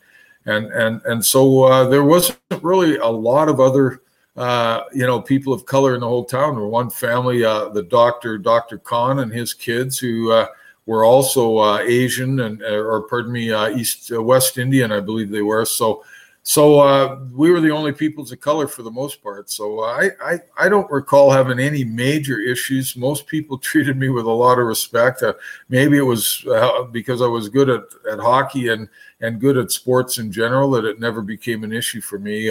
and 0.45 0.67
and 0.67 1.01
and 1.03 1.23
so 1.25 1.63
uh, 1.63 1.89
there 1.89 2.05
wasn't 2.05 2.39
really 2.61 2.95
a 2.95 3.07
lot 3.07 3.49
of 3.49 3.59
other 3.59 4.01
uh, 4.35 4.83
you 4.93 5.05
know, 5.05 5.21
people 5.21 5.51
of 5.53 5.65
color 5.65 5.95
in 5.95 6.01
the 6.01 6.07
whole 6.07 6.25
town. 6.25 6.53
There 6.53 6.63
were 6.63 6.69
one 6.69 6.89
family, 6.89 7.43
uh, 7.43 7.69
the 7.69 7.83
doctor, 7.83 8.37
Dr. 8.37 8.77
Khan, 8.77 9.19
and 9.19 9.31
his 9.31 9.53
kids, 9.53 9.97
who 9.97 10.31
uh, 10.31 10.47
were 10.85 11.03
also 11.03 11.57
uh, 11.57 11.79
Asian 11.79 12.39
and, 12.39 12.61
uh, 12.63 12.77
or 12.77 13.01
pardon 13.01 13.31
me, 13.31 13.53
East 13.75 14.11
West 14.11 14.57
Indian, 14.57 14.91
I 14.91 15.01
believe 15.01 15.29
they 15.29 15.41
were. 15.41 15.65
So, 15.65 16.03
so 16.43 17.27
we 17.33 17.51
were 17.51 17.59
the 17.59 17.71
only 17.71 17.91
peoples 17.91 18.31
of 18.31 18.39
color 18.39 18.65
for 18.65 18.81
the 18.81 18.89
most 18.89 19.21
part. 19.21 19.49
So 19.49 19.81
I, 19.81 20.11
I, 20.23 20.39
I 20.57 20.69
don't 20.69 20.89
recall 20.89 21.29
having 21.31 21.59
any 21.59 21.83
major 21.83 22.39
issues. 22.39 22.95
Most 22.95 23.27
people 23.27 23.57
treated 23.59 23.97
me 23.97 24.07
with 24.09 24.25
a 24.25 24.31
lot 24.31 24.57
of 24.57 24.67
respect. 24.67 25.21
maybe 25.67 25.97
it 25.97 26.01
was 26.01 26.45
because 26.91 27.21
I 27.21 27.27
was 27.27 27.49
good 27.49 27.69
at, 27.69 27.83
at 28.11 28.19
hockey 28.19 28.69
and 28.69 28.87
and 29.21 29.41
good 29.41 29.57
at 29.57 29.69
sports 29.69 30.17
in 30.17 30.31
general 30.31 30.71
that 30.71 30.85
it 30.85 30.97
never 30.97 31.21
became 31.21 31.65
an 31.65 31.73
issue 31.73 31.99
for 31.99 32.17
me. 32.19 32.49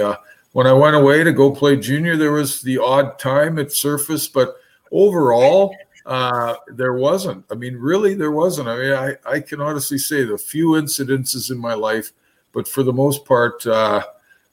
When 0.58 0.66
I 0.66 0.72
went 0.72 0.96
away 0.96 1.22
to 1.22 1.30
go 1.30 1.52
play 1.52 1.76
junior, 1.76 2.16
there 2.16 2.32
was 2.32 2.62
the 2.62 2.78
odd 2.78 3.16
time 3.20 3.60
it 3.60 3.70
surfaced, 3.70 4.32
but 4.32 4.56
overall, 4.90 5.72
uh, 6.04 6.56
there 6.66 6.94
wasn't. 6.94 7.44
I 7.48 7.54
mean, 7.54 7.76
really, 7.76 8.14
there 8.14 8.32
wasn't. 8.32 8.66
I 8.66 8.76
mean, 8.76 8.92
I, 8.92 9.14
I 9.24 9.38
can 9.38 9.60
honestly 9.60 9.98
say 9.98 10.24
the 10.24 10.36
few 10.36 10.70
incidences 10.70 11.52
in 11.52 11.58
my 11.58 11.74
life, 11.74 12.10
but 12.50 12.66
for 12.66 12.82
the 12.82 12.92
most 12.92 13.24
part, 13.24 13.64
uh, 13.68 14.04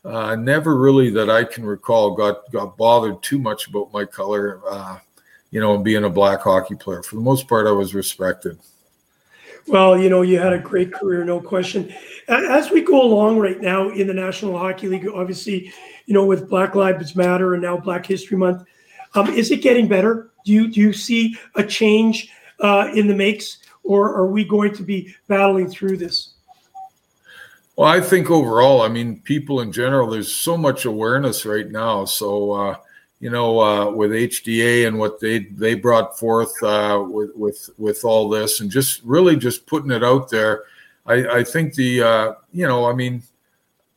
uh, 0.03 0.35
never 0.35 0.77
really 0.77 1.09
that 1.09 1.31
I 1.31 1.43
can 1.43 1.65
recall 1.65 2.13
got 2.13 2.51
got 2.51 2.77
bothered 2.77 3.23
too 3.23 3.39
much 3.39 3.67
about 3.67 3.91
my 3.91 4.05
color, 4.05 4.61
uh, 4.69 4.99
you 5.49 5.59
know, 5.59 5.73
and 5.73 5.83
being 5.83 6.03
a 6.03 6.09
black 6.11 6.41
hockey 6.41 6.75
player. 6.75 7.01
For 7.01 7.15
the 7.15 7.21
most 7.21 7.47
part, 7.47 7.65
I 7.65 7.71
was 7.71 7.95
respected. 7.95 8.59
Well, 9.67 9.97
you 9.97 10.09
know, 10.09 10.21
you 10.21 10.39
had 10.39 10.53
a 10.53 10.59
great 10.59 10.93
career, 10.93 11.23
no 11.23 11.39
question. 11.39 11.93
As 12.27 12.69
we 12.69 12.81
go 12.81 13.01
along 13.01 13.39
right 13.39 13.59
now 13.59 13.89
in 13.89 14.07
the 14.07 14.13
National 14.13 14.57
Hockey 14.57 14.87
League, 14.87 15.07
obviously, 15.07 15.73
you 16.05 16.13
know, 16.13 16.25
with 16.25 16.49
Black 16.49 16.75
Lives 16.75 17.15
Matter 17.15 17.55
and 17.55 17.63
now 17.63 17.77
Black 17.77 18.05
History 18.05 18.37
Month, 18.37 18.63
um, 19.15 19.29
is 19.29 19.49
it 19.49 19.61
getting 19.61 19.87
better? 19.87 20.29
Do 20.45 20.51
you 20.51 20.67
do 20.67 20.79
you 20.79 20.93
see 20.93 21.35
a 21.55 21.63
change 21.63 22.29
uh, 22.59 22.91
in 22.93 23.07
the 23.07 23.15
makes, 23.15 23.59
or 23.83 24.13
are 24.13 24.27
we 24.27 24.43
going 24.43 24.73
to 24.75 24.83
be 24.83 25.15
battling 25.27 25.69
through 25.69 25.97
this? 25.97 26.35
Well, 27.75 27.89
I 27.89 27.99
think 28.01 28.29
overall, 28.29 28.81
I 28.81 28.87
mean, 28.87 29.19
people 29.21 29.61
in 29.61 29.71
general, 29.71 30.09
there's 30.09 30.31
so 30.31 30.55
much 30.55 30.85
awareness 30.85 31.45
right 31.45 31.69
now. 31.69 32.05
So, 32.05 32.51
uh, 32.51 32.75
you 33.25 33.31
know, 33.31 33.59
uh, 33.59 33.89
with 33.89 34.11
HDA 34.11 34.87
and 34.87 34.99
what 34.99 35.19
they 35.19 35.39
they 35.39 35.73
brought 35.73 36.19
forth 36.19 36.61
uh, 36.61 37.03
with 37.03 37.31
with 37.35 37.71
with 37.79 38.05
all 38.05 38.29
this, 38.29 38.59
and 38.59 38.69
just 38.69 39.01
really 39.03 39.35
just 39.35 39.65
putting 39.65 39.89
it 39.89 40.03
out 40.03 40.29
there. 40.29 40.65
I, 41.07 41.39
I 41.39 41.43
think 41.43 41.73
the 41.73 42.03
uh, 42.03 42.33
you 42.53 42.67
know, 42.67 42.85
I 42.85 42.93
mean, 42.93 43.23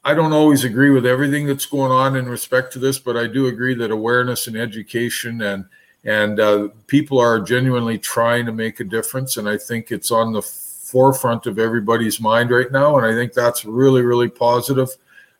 I 0.03 0.15
don't 0.15 0.33
always 0.33 0.65
agree 0.65 0.89
with 0.89 1.05
everything 1.05 1.47
that's 1.47 1.67
going 1.67 1.93
on 1.93 2.17
in 2.17 2.27
respect 2.27 2.73
to 2.73 2.79
this, 2.79 2.99
but 2.99 3.19
I 3.19 3.27
do 3.27 3.49
agree 3.49 3.75
that 3.75 3.91
awareness 3.91 4.47
and 4.47 4.57
education 4.57 5.43
and 5.43 5.67
and 6.05 6.41
uh, 6.41 6.69
people 6.87 7.19
are 7.19 7.39
genuinely 7.39 7.99
trying 7.99 8.47
to 8.47 8.53
make 8.53 8.81
a 8.81 8.85
difference, 8.85 9.37
and 9.37 9.47
I 9.47 9.59
think 9.59 9.93
it's 9.93 10.11
on 10.11 10.33
the 10.33 10.41
forefront 10.41 11.47
of 11.47 11.59
everybody's 11.59 12.19
mind 12.19 12.51
right 12.51 12.73
now, 12.73 12.97
and 12.97 13.05
I 13.05 13.13
think 13.13 13.35
that's 13.35 13.67
really 13.67 14.01
really 14.01 14.31
positive. 14.31 14.89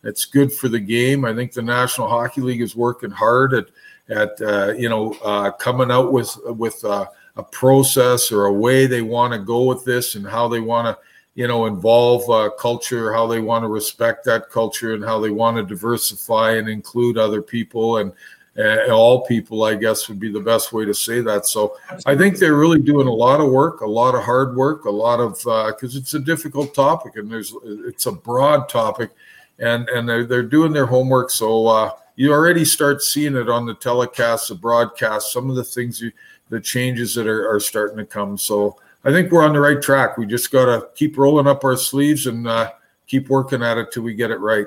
It's 0.05 0.25
good 0.25 0.53
for 0.53 0.69
the 0.69 0.81
game. 0.81 1.25
I 1.25 1.35
think 1.35 1.53
the 1.53 1.63
National 1.63 2.09
Hockey 2.09 2.41
League 2.41 2.61
is 2.61 2.77
working 2.77 3.11
hard 3.11 3.55
at 3.55 3.67
at 4.09 4.41
uh, 4.41 4.73
you 4.73 4.89
know 4.89 5.13
uh, 5.25 5.51
coming 5.53 5.91
out 5.91 6.13
with 6.13 6.37
with 6.47 6.85
uh, 6.85 7.07
a 7.37 7.43
process 7.43 8.33
or 8.33 8.47
a 8.47 8.53
way 8.53 8.87
they 8.87 9.03
want 9.03 9.33
to 9.33 9.39
go 9.39 9.65
with 9.65 9.85
this 9.85 10.15
and 10.15 10.27
how 10.27 10.49
they 10.49 10.61
want 10.61 10.87
to 10.87 10.99
you 11.35 11.47
know 11.47 11.67
involve 11.67 12.29
uh, 12.31 12.51
culture, 12.59 13.13
how 13.13 13.27
they 13.27 13.41
want 13.41 13.63
to 13.63 13.69
respect 13.69 14.25
that 14.25 14.51
culture, 14.51 14.95
and 14.95 15.05
how 15.05 15.19
they 15.19 15.31
want 15.31 15.57
to 15.57 15.63
diversify 15.63 16.53
and 16.53 16.69
include 16.69 17.19
other 17.19 17.43
people 17.43 17.99
and. 17.99 18.13
Uh, 18.59 18.91
all 18.91 19.25
people, 19.25 19.63
I 19.63 19.77
guess, 19.77 20.09
would 20.09 20.19
be 20.19 20.33
the 20.33 20.41
best 20.41 20.73
way 20.73 20.85
to 20.85 20.93
say 20.93 21.21
that. 21.21 21.47
So 21.47 21.77
I 22.07 22.17
think 22.17 22.39
they're 22.39 22.57
really 22.57 22.81
doing 22.81 23.07
a 23.07 23.13
lot 23.13 23.41
of 23.41 23.53
work, 23.53 23.83
a 23.83 23.87
lot 23.87 24.17
of 24.17 24.25
hard 24.25 24.57
work, 24.57 24.85
a 24.85 24.91
lot 24.91 25.21
of 25.21 25.35
because 25.37 25.95
uh, 25.95 26.01
it's 26.01 26.15
a 26.15 26.19
difficult 26.19 26.75
topic 26.75 27.15
and 27.15 27.31
there's 27.31 27.55
it's 27.63 28.07
a 28.07 28.11
broad 28.11 28.69
topic, 28.69 29.11
and 29.59 29.89
and 29.89 30.09
they're 30.09 30.25
they're 30.25 30.43
doing 30.43 30.73
their 30.73 30.87
homework. 30.87 31.31
So 31.31 31.67
uh, 31.67 31.91
you 32.17 32.33
already 32.33 32.65
start 32.65 33.03
seeing 33.03 33.37
it 33.37 33.49
on 33.49 33.67
the 33.67 33.75
telecasts, 33.75 34.49
the 34.49 34.55
broadcast, 34.55 35.33
some 35.33 35.51
of 35.51 35.57
the 35.57 35.65
things, 35.65 36.01
you, 36.01 36.11
the 36.49 36.61
changes 36.61 37.15
that 37.15 37.27
are, 37.27 37.49
are 37.49 37.61
starting 37.61 37.97
to 37.99 38.05
come. 38.05 38.37
So 38.37 38.77
I 39.05 39.13
think 39.13 39.31
we're 39.31 39.45
on 39.45 39.53
the 39.53 39.61
right 39.61 39.81
track. 39.81 40.19
We 40.19 40.27
just 40.27 40.51
got 40.51 40.65
to 40.67 40.89
keep 40.95 41.17
rolling 41.17 41.47
up 41.47 41.63
our 41.63 41.77
sleeves 41.77 42.27
and 42.27 42.47
uh, 42.47 42.73
keep 43.07 43.29
working 43.29 43.63
at 43.63 43.79
it 43.79 43.93
till 43.93 44.03
we 44.03 44.15
get 44.15 44.31
it 44.31 44.41
right. 44.41 44.67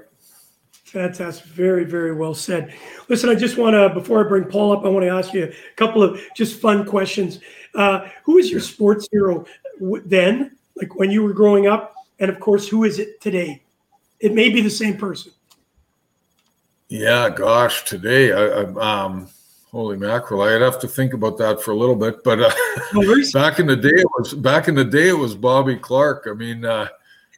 Fantastic. 0.85 1.45
Very, 1.45 1.85
very 1.85 2.13
well 2.13 2.33
said. 2.33 2.73
Listen, 3.07 3.29
I 3.29 3.35
just 3.35 3.57
want 3.57 3.75
to, 3.75 3.89
before 3.93 4.25
I 4.25 4.27
bring 4.27 4.45
Paul 4.45 4.73
up, 4.73 4.85
I 4.85 4.89
want 4.89 5.03
to 5.03 5.09
ask 5.09 5.33
you 5.33 5.45
a 5.45 5.75
couple 5.75 6.03
of 6.03 6.21
just 6.35 6.59
fun 6.59 6.85
questions. 6.85 7.39
Uh, 7.75 8.07
who 8.23 8.37
is 8.37 8.51
your 8.51 8.59
sports 8.59 9.07
hero 9.11 9.45
then, 10.05 10.57
like 10.75 10.95
when 10.95 11.09
you 11.11 11.23
were 11.23 11.33
growing 11.33 11.67
up? 11.67 11.95
And 12.19 12.29
of 12.29 12.39
course, 12.39 12.67
who 12.67 12.83
is 12.83 12.99
it 12.99 13.21
today? 13.21 13.61
It 14.21 14.33
may 14.33 14.49
be 14.49 14.61
the 14.61 14.69
same 14.69 14.97
person. 14.97 15.31
Yeah, 16.89 17.29
gosh, 17.29 17.85
today, 17.85 18.31
I, 18.33 18.63
I, 18.63 19.03
um, 19.05 19.29
holy 19.71 19.97
mackerel, 19.97 20.41
I'd 20.41 20.61
have 20.61 20.79
to 20.81 20.87
think 20.87 21.13
about 21.13 21.37
that 21.37 21.61
for 21.61 21.71
a 21.71 21.75
little 21.75 21.95
bit. 21.95 22.23
But 22.23 22.41
uh, 22.41 22.51
back 23.33 23.59
in 23.59 23.67
the 23.67 23.79
day, 23.81 23.89
it 23.89 24.07
was 24.17 24.33
back 24.33 24.67
in 24.67 24.75
the 24.75 24.85
day, 24.85 25.09
it 25.09 25.17
was 25.17 25.33
Bobby 25.33 25.77
Clarke. 25.77 26.27
I 26.29 26.33
mean, 26.33 26.65
uh, 26.65 26.89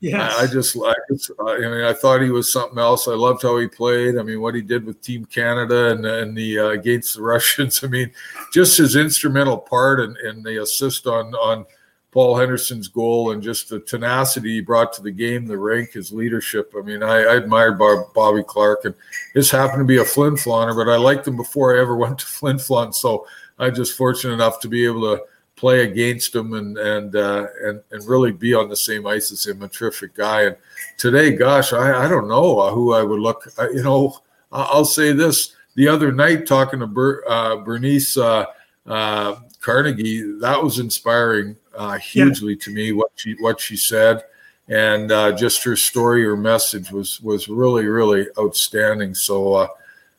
yes. 0.02 0.36
I, 0.38 0.44
I, 0.44 0.48
just, 0.48 0.76
I, 0.76 0.94
just, 1.10 1.32
I 1.40 1.60
mean, 1.60 1.84
I 1.84 1.94
thought 1.94 2.22
he 2.22 2.32
was 2.32 2.52
something 2.52 2.80
else. 2.80 3.08
I 3.08 3.14
loved 3.14 3.44
how 3.44 3.60
he 3.60 3.68
played. 3.68 4.18
I 4.18 4.24
mean, 4.24 4.42
what 4.42 4.56
he 4.56 4.62
did 4.62 4.86
with 4.86 5.02
Team 5.02 5.24
Canada 5.26 5.92
and 5.92 6.06
and 6.06 6.36
the 6.36 6.60
uh, 6.60 6.70
against 6.70 7.16
the 7.16 7.22
Russians. 7.34 7.84
I 7.84 7.88
mean, 7.88 8.12
just 8.52 8.78
his 8.78 8.96
instrumental 8.96 9.58
part 9.58 10.00
and, 10.00 10.18
and 10.18 10.44
the 10.44 10.62
assist 10.64 11.08
on 11.08 11.34
on 11.36 11.66
Paul 12.14 12.38
Henderson's 12.38 12.88
goal 12.88 13.32
and 13.32 13.42
just 13.42 13.70
the 13.70 13.80
tenacity 13.80 14.54
he 14.54 14.62
brought 14.62 14.94
to 14.94 15.02
the 15.02 15.10
game, 15.10 15.48
the 15.48 15.58
rink, 15.58 15.94
his 15.94 16.14
leadership. 16.14 16.72
I 16.78 16.82
mean, 16.82 17.02
I, 17.02 17.24
I 17.24 17.36
admired 17.38 17.80
Bob, 17.80 18.14
Bobby 18.14 18.44
Clarke, 18.48 18.86
and 18.86 18.94
this 19.34 19.50
happened 19.50 19.80
to 19.80 19.86
be 19.86 19.98
a 19.98 20.06
Flin 20.06 20.36
Flonner, 20.36 20.76
but 20.76 20.92
I 20.92 20.96
liked 20.96 21.28
him 21.28 21.36
before 21.36 21.76
I 21.76 21.82
ever 21.82 21.96
went 21.98 22.20
to 22.20 22.28
Flin 22.28 22.58
Flon. 22.58 22.94
So 22.94 23.26
I'm 23.58 23.74
just 23.74 23.98
fortunate 23.98 24.36
enough 24.36 24.60
to 24.60 24.68
be 24.68 24.86
able 24.86 25.02
to 25.02 25.24
play 25.56 25.90
against 25.90 26.36
him 26.36 26.54
and 26.54 26.78
and 26.78 27.16
uh, 27.16 27.48
and 27.64 27.82
and 27.90 28.08
really 28.08 28.32
be 28.32 28.54
on 28.54 28.70
the 28.70 28.78
same 28.78 29.08
ice 29.08 29.32
as 29.32 29.48
him. 29.48 29.64
A 29.64 29.68
terrific 29.68 30.14
guy. 30.14 30.44
And 30.44 30.58
today, 30.98 31.32
gosh, 31.32 31.74
I, 31.74 32.06
I 32.06 32.08
don't 32.08 32.28
know 32.28 32.70
who 32.70 32.94
I 32.94 33.02
would 33.02 33.20
look. 33.20 33.52
I, 33.58 33.70
you 33.70 33.82
know, 33.82 34.20
I'll 34.52 34.86
say 34.86 35.14
this: 35.14 35.56
the 35.74 35.88
other 35.88 36.12
night, 36.12 36.46
talking 36.46 36.80
to 36.80 36.88
Ber, 36.88 37.24
uh, 37.28 37.56
Bernice. 37.58 38.18
Uh, 38.18 38.46
uh 38.86 39.36
Carnegie, 39.64 40.40
that 40.40 40.62
was 40.62 40.78
inspiring 40.78 41.56
uh, 41.76 41.98
hugely 41.98 42.54
yeah. 42.54 42.60
to 42.62 42.72
me. 42.72 42.92
What 42.92 43.12
she 43.16 43.36
what 43.40 43.60
she 43.60 43.76
said, 43.76 44.24
and 44.68 45.12
uh, 45.12 45.32
just 45.34 45.64
her 45.64 45.76
story, 45.76 46.24
her 46.24 46.38
message 46.38 46.92
was 46.92 47.22
was 47.22 47.48
really 47.48 47.86
really 47.86 48.28
outstanding. 48.40 49.16
So, 49.16 49.54
uh, 49.54 49.68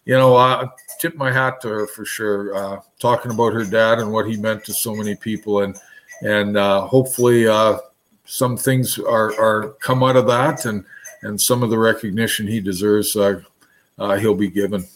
you 0.05 0.15
know, 0.15 0.37
I 0.37 0.67
tip 1.01 1.17
my 1.17 1.33
hat 1.33 1.61
to 1.63 1.69
her 1.69 1.87
for 1.87 2.05
sure. 2.05 2.55
Uh, 2.55 2.81
talking 2.99 3.31
about 3.31 3.53
her 3.53 3.65
dad 3.65 3.99
and 3.99 4.13
what 4.13 4.27
he 4.29 4.37
meant 4.37 4.65
to 4.65 4.75
so 4.75 4.95
many 4.95 5.15
people, 5.15 5.63
and 5.63 5.77
and 6.23 6.57
uh, 6.57 6.87
hopefully 6.87 7.47
uh, 7.47 7.79
some 8.25 8.57
things 8.57 8.99
are 8.99 9.39
are 9.41 9.71
come 9.81 10.03
out 10.03 10.17
of 10.17 10.27
that, 10.27 10.65
and 10.65 10.85
and 11.23 11.41
some 11.41 11.63
of 11.63 11.71
the 11.71 11.79
recognition 11.79 12.47
he 12.47 12.61
deserves, 12.61 13.15
he'll 13.15 14.35
be 14.35 14.51
given. 14.51 14.87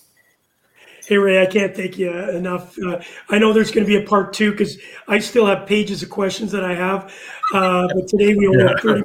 Hey 1.08 1.16
Ray, 1.16 1.40
I 1.40 1.46
can't 1.46 1.74
thank 1.74 1.96
you 1.96 2.12
enough. 2.12 2.78
Uh, 2.78 3.00
I 3.30 3.38
know 3.38 3.54
there's 3.54 3.70
going 3.70 3.86
to 3.86 3.88
be 3.88 3.96
a 3.96 4.06
part 4.06 4.34
two 4.34 4.50
because 4.50 4.76
I 5.08 5.18
still 5.20 5.46
have 5.46 5.66
pages 5.66 6.02
of 6.02 6.10
questions 6.10 6.52
that 6.52 6.62
I 6.62 6.74
have, 6.74 7.10
uh, 7.54 7.88
but 7.94 8.06
today 8.08 8.34
we 8.34 8.46
only 8.46 8.62
have 8.68 8.78
30. 8.80 9.04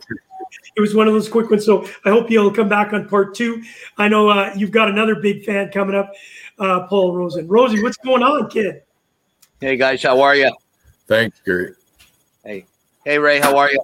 It 0.76 0.82
was 0.82 0.94
one 0.94 1.08
of 1.08 1.14
those 1.14 1.30
quick 1.30 1.50
ones, 1.50 1.66
so 1.66 1.88
I 2.04 2.10
hope 2.10 2.30
you'll 2.30 2.52
come 2.52 2.68
back 2.68 2.92
on 2.92 3.08
part 3.08 3.36
two. 3.36 3.64
I 3.98 4.10
know 4.10 4.28
uh, 4.28 4.52
you've 4.54 4.72
got 4.72 4.90
another 4.90 5.16
big 5.16 5.46
fan 5.46 5.72
coming 5.72 5.96
up, 5.96 6.12
uh, 6.60 6.88
Paul 6.88 7.16
Rosen. 7.16 7.48
Rosie, 7.48 7.82
what's 7.82 7.96
going 7.96 8.22
on, 8.22 8.50
kid? 8.50 8.82
Hey 9.62 9.78
guys, 9.78 10.04
how 10.04 10.20
are 10.20 10.36
you? 10.36 10.54
Thanks, 11.08 11.40
Gary. 11.46 11.72
Hey, 12.44 12.66
hey 13.06 13.18
Ray, 13.18 13.40
how 13.40 13.56
are 13.56 13.72
you? 13.72 13.80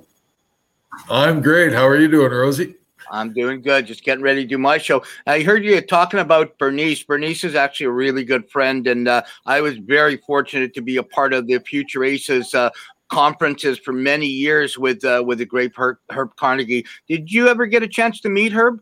I'm 1.09 1.41
great. 1.41 1.71
How 1.71 1.87
are 1.87 1.95
you 1.95 2.09
doing, 2.09 2.33
Rosie? 2.33 2.75
I'm 3.11 3.33
doing 3.33 3.61
good. 3.61 3.85
Just 3.85 4.03
getting 4.03 4.23
ready 4.23 4.43
to 4.43 4.47
do 4.47 4.57
my 4.57 4.77
show. 4.77 5.03
I 5.27 5.41
heard 5.41 5.63
you 5.63 5.79
talking 5.81 6.19
about 6.19 6.57
Bernice. 6.57 7.03
Bernice 7.03 7.43
is 7.43 7.55
actually 7.55 7.87
a 7.87 7.91
really 7.91 8.23
good 8.23 8.49
friend, 8.49 8.85
and 8.87 9.07
uh, 9.07 9.23
I 9.45 9.61
was 9.61 9.77
very 9.77 10.17
fortunate 10.17 10.73
to 10.75 10.81
be 10.81 10.97
a 10.97 11.03
part 11.03 11.33
of 11.33 11.47
the 11.47 11.59
Future 11.59 12.03
Aces 12.03 12.53
uh, 12.53 12.69
conferences 13.09 13.79
for 13.79 13.91
many 13.91 14.27
years 14.27 14.77
with 14.77 15.03
uh, 15.03 15.23
with 15.25 15.39
the 15.39 15.45
great 15.45 15.73
Herb, 15.75 15.97
Herb, 16.09 16.35
Carnegie. 16.35 16.85
Did 17.07 17.31
you 17.31 17.47
ever 17.47 17.65
get 17.65 17.83
a 17.83 17.87
chance 17.87 18.21
to 18.21 18.29
meet 18.29 18.53
Herb? 18.53 18.81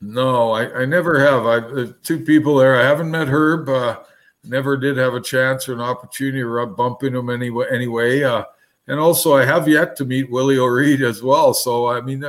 No, 0.00 0.52
I, 0.52 0.82
I 0.82 0.84
never 0.86 1.20
have. 1.20 1.46
I 1.46 1.92
two 2.02 2.20
people 2.20 2.56
there. 2.56 2.76
I 2.76 2.84
haven't 2.84 3.10
met 3.10 3.28
Herb. 3.28 3.68
Uh, 3.68 4.00
never 4.44 4.76
did 4.76 4.96
have 4.96 5.14
a 5.14 5.20
chance 5.20 5.68
or 5.68 5.74
an 5.74 5.80
opportunity 5.80 6.40
to 6.40 6.66
bump 6.66 7.02
into 7.02 7.18
him 7.18 7.30
anyway. 7.30 7.66
Anyway, 7.70 8.22
uh, 8.22 8.44
and 8.90 8.98
also 8.98 9.36
I 9.36 9.44
have 9.44 9.68
yet 9.68 9.94
to 9.96 10.04
meet 10.04 10.28
Willie 10.28 10.58
O'Ree 10.58 11.06
as 11.06 11.22
well. 11.22 11.54
So 11.54 11.86
I 11.86 12.00
mean, 12.00 12.24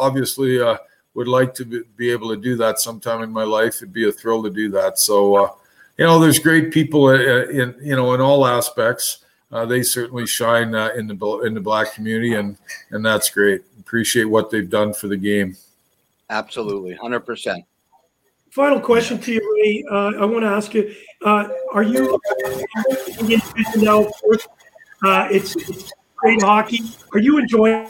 obviously, 0.00 0.58
uh, 0.58 0.78
would 1.12 1.28
like 1.28 1.52
to 1.54 1.84
be 1.96 2.10
able 2.10 2.30
to 2.30 2.36
do 2.36 2.56
that 2.56 2.78
sometime 2.78 3.22
in 3.22 3.30
my 3.30 3.44
life. 3.44 3.76
It'd 3.76 3.92
be 3.92 4.08
a 4.08 4.12
thrill 4.12 4.42
to 4.42 4.50
do 4.50 4.70
that. 4.70 4.98
So 4.98 5.36
uh, 5.36 5.50
you 5.98 6.06
know, 6.06 6.18
there's 6.18 6.38
great 6.38 6.72
people 6.72 7.10
in, 7.10 7.20
uh, 7.20 7.72
you 7.80 7.96
know 7.96 8.14
in 8.14 8.22
all 8.22 8.46
aspects. 8.46 9.24
Uh, 9.52 9.66
they 9.66 9.82
certainly 9.82 10.26
shine 10.26 10.74
uh, 10.74 10.88
in 10.96 11.06
the 11.06 11.40
in 11.44 11.52
the 11.52 11.60
black 11.60 11.92
community, 11.92 12.34
and 12.34 12.56
and 12.90 13.04
that's 13.04 13.28
great. 13.28 13.62
Appreciate 13.78 14.24
what 14.24 14.50
they've 14.50 14.70
done 14.70 14.94
for 14.94 15.08
the 15.08 15.18
game. 15.18 15.54
Absolutely, 16.30 16.94
hundred 16.94 17.20
percent. 17.20 17.62
Final 18.50 18.80
question 18.80 19.18
to 19.20 19.32
you, 19.32 19.56
Ray. 19.62 19.84
Uh, 19.90 20.22
I 20.22 20.24
want 20.24 20.44
to 20.44 20.48
ask 20.48 20.72
you: 20.72 20.94
Are 21.24 21.82
you 21.82 22.18
now? 23.76 24.08
It's, 25.30 25.54
it's 25.56 25.92
great 26.16 26.42
hockey. 26.42 26.80
Are 27.12 27.18
you 27.18 27.38
enjoying? 27.38 27.88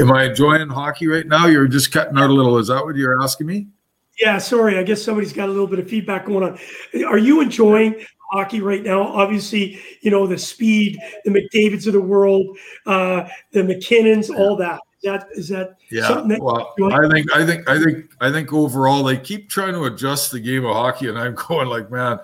Am 0.00 0.10
I 0.10 0.24
enjoying 0.24 0.68
hockey 0.68 1.06
right 1.06 1.26
now? 1.26 1.46
You're 1.46 1.68
just 1.68 1.92
cutting 1.92 2.16
out 2.16 2.30
a 2.30 2.32
little. 2.32 2.58
Is 2.58 2.68
that 2.68 2.84
what 2.84 2.96
you're 2.96 3.22
asking 3.22 3.46
me? 3.46 3.68
Yeah, 4.20 4.38
sorry. 4.38 4.78
I 4.78 4.82
guess 4.82 5.02
somebody's 5.02 5.32
got 5.32 5.48
a 5.48 5.52
little 5.52 5.66
bit 5.66 5.78
of 5.78 5.88
feedback 5.88 6.26
going 6.26 6.44
on. 6.44 6.58
Are 7.06 7.18
you 7.18 7.40
enjoying 7.40 8.04
hockey 8.30 8.60
right 8.60 8.82
now? 8.82 9.02
Obviously, 9.02 9.80
you 10.00 10.10
know 10.10 10.26
the 10.26 10.38
speed, 10.38 10.98
the 11.24 11.30
McDavid's 11.30 11.86
of 11.86 11.92
the 11.92 12.00
world, 12.00 12.56
uh, 12.86 13.28
the 13.52 13.60
MacKinnons, 13.60 14.30
all 14.30 14.56
that. 14.56 14.80
Is 15.02 15.10
that 15.10 15.28
is 15.32 15.48
that 15.48 15.76
yeah? 15.90 16.22
That 16.26 16.40
well, 16.40 16.74
I 16.92 17.08
think 17.08 17.32
I 17.32 17.44
think 17.44 17.68
I 17.68 17.82
think 17.82 18.14
I 18.20 18.30
think 18.30 18.52
overall 18.52 19.02
they 19.02 19.18
keep 19.18 19.50
trying 19.50 19.72
to 19.72 19.84
adjust 19.84 20.30
the 20.30 20.40
game 20.40 20.64
of 20.64 20.74
hockey, 20.74 21.08
and 21.08 21.18
I'm 21.18 21.34
going 21.48 21.68
like, 21.68 21.90
man, 21.90 22.18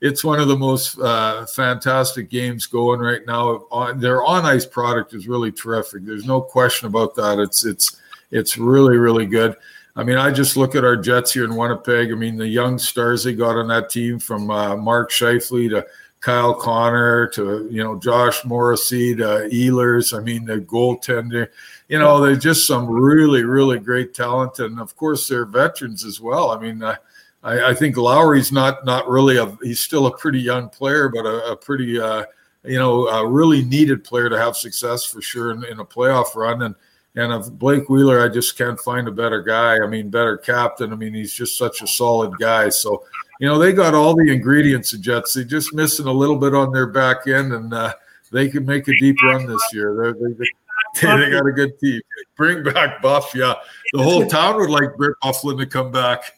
it's 0.00 0.24
one 0.24 0.40
of 0.40 0.48
the 0.48 0.56
most 0.56 0.98
uh, 0.98 1.46
fantastic 1.46 2.28
games 2.28 2.66
going 2.66 3.00
right 3.00 3.24
now. 3.26 3.66
On, 3.70 3.98
their 3.98 4.24
on 4.24 4.44
ice 4.44 4.66
product 4.66 5.14
is 5.14 5.28
really 5.28 5.52
terrific. 5.52 6.04
There's 6.04 6.26
no 6.26 6.40
question 6.40 6.86
about 6.86 7.14
that. 7.14 7.38
It's 7.38 7.64
it's 7.64 8.00
it's 8.30 8.58
really 8.58 8.96
really 8.96 9.26
good. 9.26 9.56
I 9.96 10.02
mean, 10.02 10.18
I 10.18 10.30
just 10.30 10.56
look 10.56 10.74
at 10.74 10.84
our 10.84 10.96
Jets 10.96 11.32
here 11.32 11.44
in 11.44 11.54
Winnipeg. 11.54 12.10
I 12.10 12.16
mean, 12.16 12.36
the 12.36 12.48
young 12.48 12.78
stars 12.78 13.22
they 13.22 13.32
got 13.32 13.56
on 13.56 13.68
that 13.68 13.90
team 13.90 14.18
from 14.18 14.50
uh, 14.50 14.76
Mark 14.76 15.10
Scheifele 15.12 15.70
to 15.70 15.86
Kyle 16.20 16.54
Connor 16.54 17.28
to 17.28 17.68
you 17.70 17.82
know 17.82 17.98
Josh 17.98 18.44
Morrissey 18.44 19.14
to 19.16 19.48
Ehlers. 19.52 20.16
I 20.16 20.20
mean, 20.20 20.44
the 20.44 20.58
goaltender. 20.58 21.48
You 21.88 21.98
know, 21.98 22.20
they're 22.20 22.34
just 22.34 22.66
some 22.66 22.90
really 22.90 23.44
really 23.44 23.78
great 23.78 24.14
talent, 24.14 24.58
and 24.58 24.80
of 24.80 24.96
course 24.96 25.28
they're 25.28 25.46
veterans 25.46 26.04
as 26.04 26.20
well. 26.20 26.50
I 26.50 26.58
mean. 26.58 26.82
Uh, 26.82 26.96
I, 27.44 27.70
I, 27.70 27.74
think 27.74 27.96
Lowry's 27.98 28.50
not 28.50 28.84
not 28.86 29.08
really 29.08 29.36
a 29.36 29.56
he's 29.62 29.80
still 29.80 30.06
a 30.06 30.16
pretty 30.16 30.40
young 30.40 30.70
player, 30.70 31.10
but 31.10 31.26
a, 31.26 31.52
a 31.52 31.56
pretty 31.56 32.00
uh, 32.00 32.24
you 32.64 32.78
know 32.78 33.06
a 33.06 33.26
really 33.26 33.62
needed 33.62 34.02
player 34.02 34.30
to 34.30 34.38
have 34.38 34.56
success 34.56 35.04
for 35.04 35.20
sure 35.20 35.50
in, 35.50 35.62
in, 35.64 35.78
a 35.78 35.84
playoff 35.84 36.34
run. 36.34 36.62
And 36.62 36.74
and 37.16 37.32
of 37.32 37.58
Blake 37.58 37.88
Wheeler, 37.90 38.24
I 38.24 38.32
just 38.32 38.56
can't 38.56 38.80
find 38.80 39.06
a 39.06 39.12
better 39.12 39.42
guy. 39.42 39.78
I 39.78 39.86
mean, 39.86 40.08
better 40.08 40.38
captain. 40.38 40.92
I 40.92 40.96
mean, 40.96 41.12
he's 41.12 41.34
just 41.34 41.58
such 41.58 41.82
a 41.82 41.86
solid 41.86 42.32
guy. 42.38 42.70
So 42.70 43.04
you 43.38 43.46
know 43.46 43.58
they 43.58 43.74
got 43.74 43.94
all 43.94 44.16
the 44.16 44.32
ingredients. 44.32 44.92
The 44.92 44.98
Jets 44.98 45.34
they're 45.34 45.44
just 45.44 45.74
missing 45.74 46.06
a 46.06 46.12
little 46.12 46.38
bit 46.38 46.54
on 46.54 46.72
their 46.72 46.86
back 46.86 47.26
end, 47.26 47.52
and 47.52 47.74
uh, 47.74 47.92
they 48.32 48.48
can 48.48 48.64
make 48.64 48.88
a 48.88 48.96
deep 48.96 49.16
run 49.22 49.46
this 49.46 49.62
year. 49.72 49.94
They're, 50.16 50.30
they 50.30 50.46
they 51.02 51.30
got 51.30 51.46
a 51.46 51.52
good 51.52 51.78
team. 51.78 52.00
Bring 52.36 52.62
back 52.62 53.02
Buff, 53.02 53.34
yeah. 53.34 53.54
The 53.92 54.02
whole 54.02 54.26
town 54.26 54.56
would 54.56 54.70
like 54.70 54.96
Britt 54.96 55.16
Byfuglien 55.22 55.58
to 55.58 55.66
come 55.66 55.92
back 55.92 56.32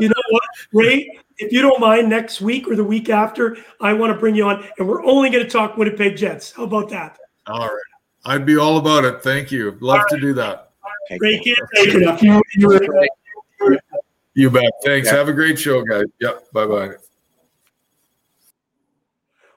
you 0.00 0.08
know 0.08 0.22
what, 0.30 0.42
Ray? 0.72 1.18
If 1.38 1.52
you 1.52 1.62
don't 1.62 1.80
mind, 1.80 2.08
next 2.08 2.40
week 2.40 2.68
or 2.68 2.76
the 2.76 2.84
week 2.84 3.08
after, 3.08 3.56
I 3.80 3.92
want 3.92 4.12
to 4.12 4.18
bring 4.18 4.34
you 4.34 4.44
on, 4.46 4.64
and 4.78 4.88
we're 4.88 5.04
only 5.04 5.30
going 5.30 5.44
to 5.44 5.50
talk 5.50 5.76
Winnipeg 5.76 6.16
Jets. 6.16 6.52
How 6.52 6.64
about 6.64 6.88
that? 6.90 7.18
All 7.46 7.66
right, 7.66 7.82
I'd 8.24 8.44
be 8.44 8.56
all 8.56 8.78
about 8.78 9.04
it. 9.04 9.22
Thank 9.22 9.50
you. 9.50 9.76
Love 9.80 9.98
right. 9.98 10.08
to 10.10 10.20
do 10.20 10.34
that. 10.34 10.72
Ray, 11.18 11.40
can't 11.40 11.58
take 11.74 11.94
enough. 11.94 12.22
You, 12.22 12.42
you, 12.54 13.78
you 14.34 14.50
bet. 14.50 14.72
Thanks. 14.84 15.08
Yeah. 15.08 15.16
Have 15.16 15.28
a 15.28 15.32
great 15.32 15.58
show, 15.58 15.82
guys. 15.82 16.04
Yep. 16.20 16.52
Bye 16.52 16.66
bye. 16.66 16.90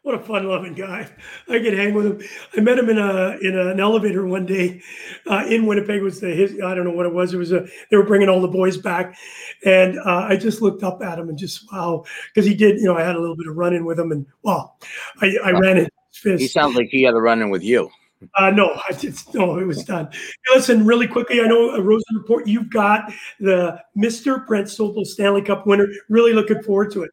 What 0.03 0.15
a 0.15 0.19
fun-loving 0.19 0.73
guy! 0.73 1.09
I 1.47 1.59
could 1.59 1.73
hang 1.73 1.93
with 1.93 2.05
him. 2.05 2.21
I 2.57 2.59
met 2.59 2.77
him 2.77 2.89
in 2.89 2.97
a 2.97 3.37
in 3.41 3.57
an 3.57 3.79
elevator 3.79 4.25
one 4.25 4.45
day 4.45 4.81
uh, 5.31 5.45
in 5.47 5.65
Winnipeg. 5.65 6.03
Was 6.03 6.19
the 6.19 6.27
his? 6.27 6.59
I 6.61 6.75
don't 6.75 6.83
know 6.83 6.91
what 6.91 7.05
it 7.05 7.13
was. 7.13 7.33
It 7.33 7.37
was 7.37 7.53
a 7.53 7.65
they 7.89 7.95
were 7.95 8.05
bringing 8.05 8.27
all 8.27 8.41
the 8.41 8.49
boys 8.49 8.77
back, 8.77 9.15
and 9.63 9.97
uh, 9.99 10.27
I 10.27 10.35
just 10.35 10.61
looked 10.61 10.83
up 10.83 11.01
at 11.01 11.17
him 11.17 11.29
and 11.29 11.37
just 11.37 11.71
wow, 11.71 12.03
because 12.27 12.45
he 12.45 12.53
did. 12.53 12.79
You 12.79 12.87
know, 12.87 12.97
I 12.97 13.01
had 13.01 13.15
a 13.15 13.19
little 13.19 13.37
bit 13.37 13.47
of 13.47 13.55
run-in 13.55 13.85
with 13.85 13.97
him, 13.97 14.11
and 14.11 14.25
wow, 14.41 14.73
I, 15.21 15.37
I 15.41 15.51
ran 15.51 15.77
it. 15.77 15.93
He 16.21 16.47
sounds 16.49 16.75
like 16.75 16.89
he 16.89 17.03
had 17.03 17.13
a 17.13 17.21
run-in 17.21 17.49
with 17.49 17.63
you. 17.63 17.89
Uh, 18.35 18.49
no, 18.49 18.77
I 18.89 18.91
just 18.91 19.33
no, 19.33 19.57
it 19.57 19.65
was 19.65 19.85
done. 19.85 20.09
Listen, 20.53 20.85
really 20.85 21.07
quickly, 21.07 21.39
I 21.39 21.47
know 21.47 21.69
a 21.71 21.81
Rosen 21.81 22.17
report. 22.17 22.45
You've 22.45 22.69
got 22.69 23.09
the 23.39 23.79
Mr. 23.97 24.45
Brent 24.45 24.67
Sopel 24.67 25.05
Stanley 25.05 25.41
Cup 25.41 25.65
winner. 25.65 25.87
Really 26.09 26.33
looking 26.33 26.61
forward 26.61 26.91
to 26.91 27.03
it. 27.03 27.11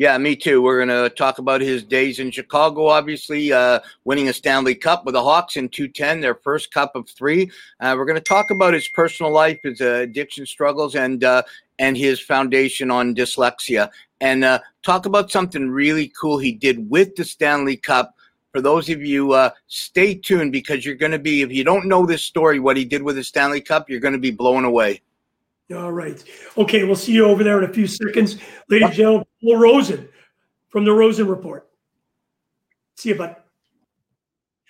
Yeah, 0.00 0.16
me 0.16 0.34
too. 0.34 0.62
We're 0.62 0.82
going 0.82 1.10
to 1.10 1.14
talk 1.14 1.36
about 1.40 1.60
his 1.60 1.84
days 1.84 2.20
in 2.20 2.30
Chicago, 2.30 2.86
obviously, 2.86 3.52
uh, 3.52 3.80
winning 4.04 4.30
a 4.30 4.32
Stanley 4.32 4.74
Cup 4.74 5.04
with 5.04 5.12
the 5.12 5.22
Hawks 5.22 5.58
in 5.58 5.68
210, 5.68 6.22
their 6.22 6.36
first 6.36 6.72
cup 6.72 6.96
of 6.96 7.06
three. 7.06 7.50
Uh, 7.80 7.94
we're 7.98 8.06
going 8.06 8.16
to 8.16 8.22
talk 8.22 8.50
about 8.50 8.72
his 8.72 8.88
personal 8.88 9.30
life, 9.30 9.60
his 9.62 9.82
uh, 9.82 9.96
addiction 9.96 10.46
struggles, 10.46 10.94
and 10.94 11.22
uh, 11.22 11.42
and 11.78 11.98
his 11.98 12.18
foundation 12.18 12.90
on 12.90 13.14
dyslexia, 13.14 13.90
and 14.22 14.42
uh, 14.42 14.60
talk 14.82 15.04
about 15.04 15.30
something 15.30 15.68
really 15.68 16.10
cool 16.18 16.38
he 16.38 16.52
did 16.52 16.88
with 16.88 17.14
the 17.16 17.24
Stanley 17.26 17.76
Cup. 17.76 18.14
For 18.52 18.62
those 18.62 18.88
of 18.88 19.02
you, 19.02 19.32
uh, 19.32 19.50
stay 19.66 20.14
tuned 20.14 20.50
because 20.50 20.82
you're 20.82 20.94
going 20.94 21.12
to 21.12 21.18
be, 21.18 21.42
if 21.42 21.52
you 21.52 21.62
don't 21.62 21.84
know 21.84 22.06
this 22.06 22.22
story, 22.22 22.58
what 22.58 22.78
he 22.78 22.86
did 22.86 23.02
with 23.02 23.16
the 23.16 23.24
Stanley 23.24 23.60
Cup, 23.60 23.90
you're 23.90 24.00
going 24.00 24.14
to 24.14 24.18
be 24.18 24.30
blown 24.30 24.64
away. 24.64 25.02
All 25.76 25.92
right. 25.92 26.24
Okay, 26.56 26.84
we'll 26.84 26.96
see 26.96 27.12
you 27.12 27.26
over 27.26 27.44
there 27.44 27.62
in 27.62 27.68
a 27.68 27.72
few 27.72 27.86
seconds. 27.86 28.38
Ladies 28.68 28.88
and 28.88 28.96
gentlemen, 28.96 29.26
Paul 29.42 29.56
Rosen 29.56 30.08
from 30.68 30.84
the 30.84 30.92
Rosen 30.92 31.26
Report. 31.26 31.68
See 32.96 33.10
you, 33.10 33.14
bud. 33.16 33.36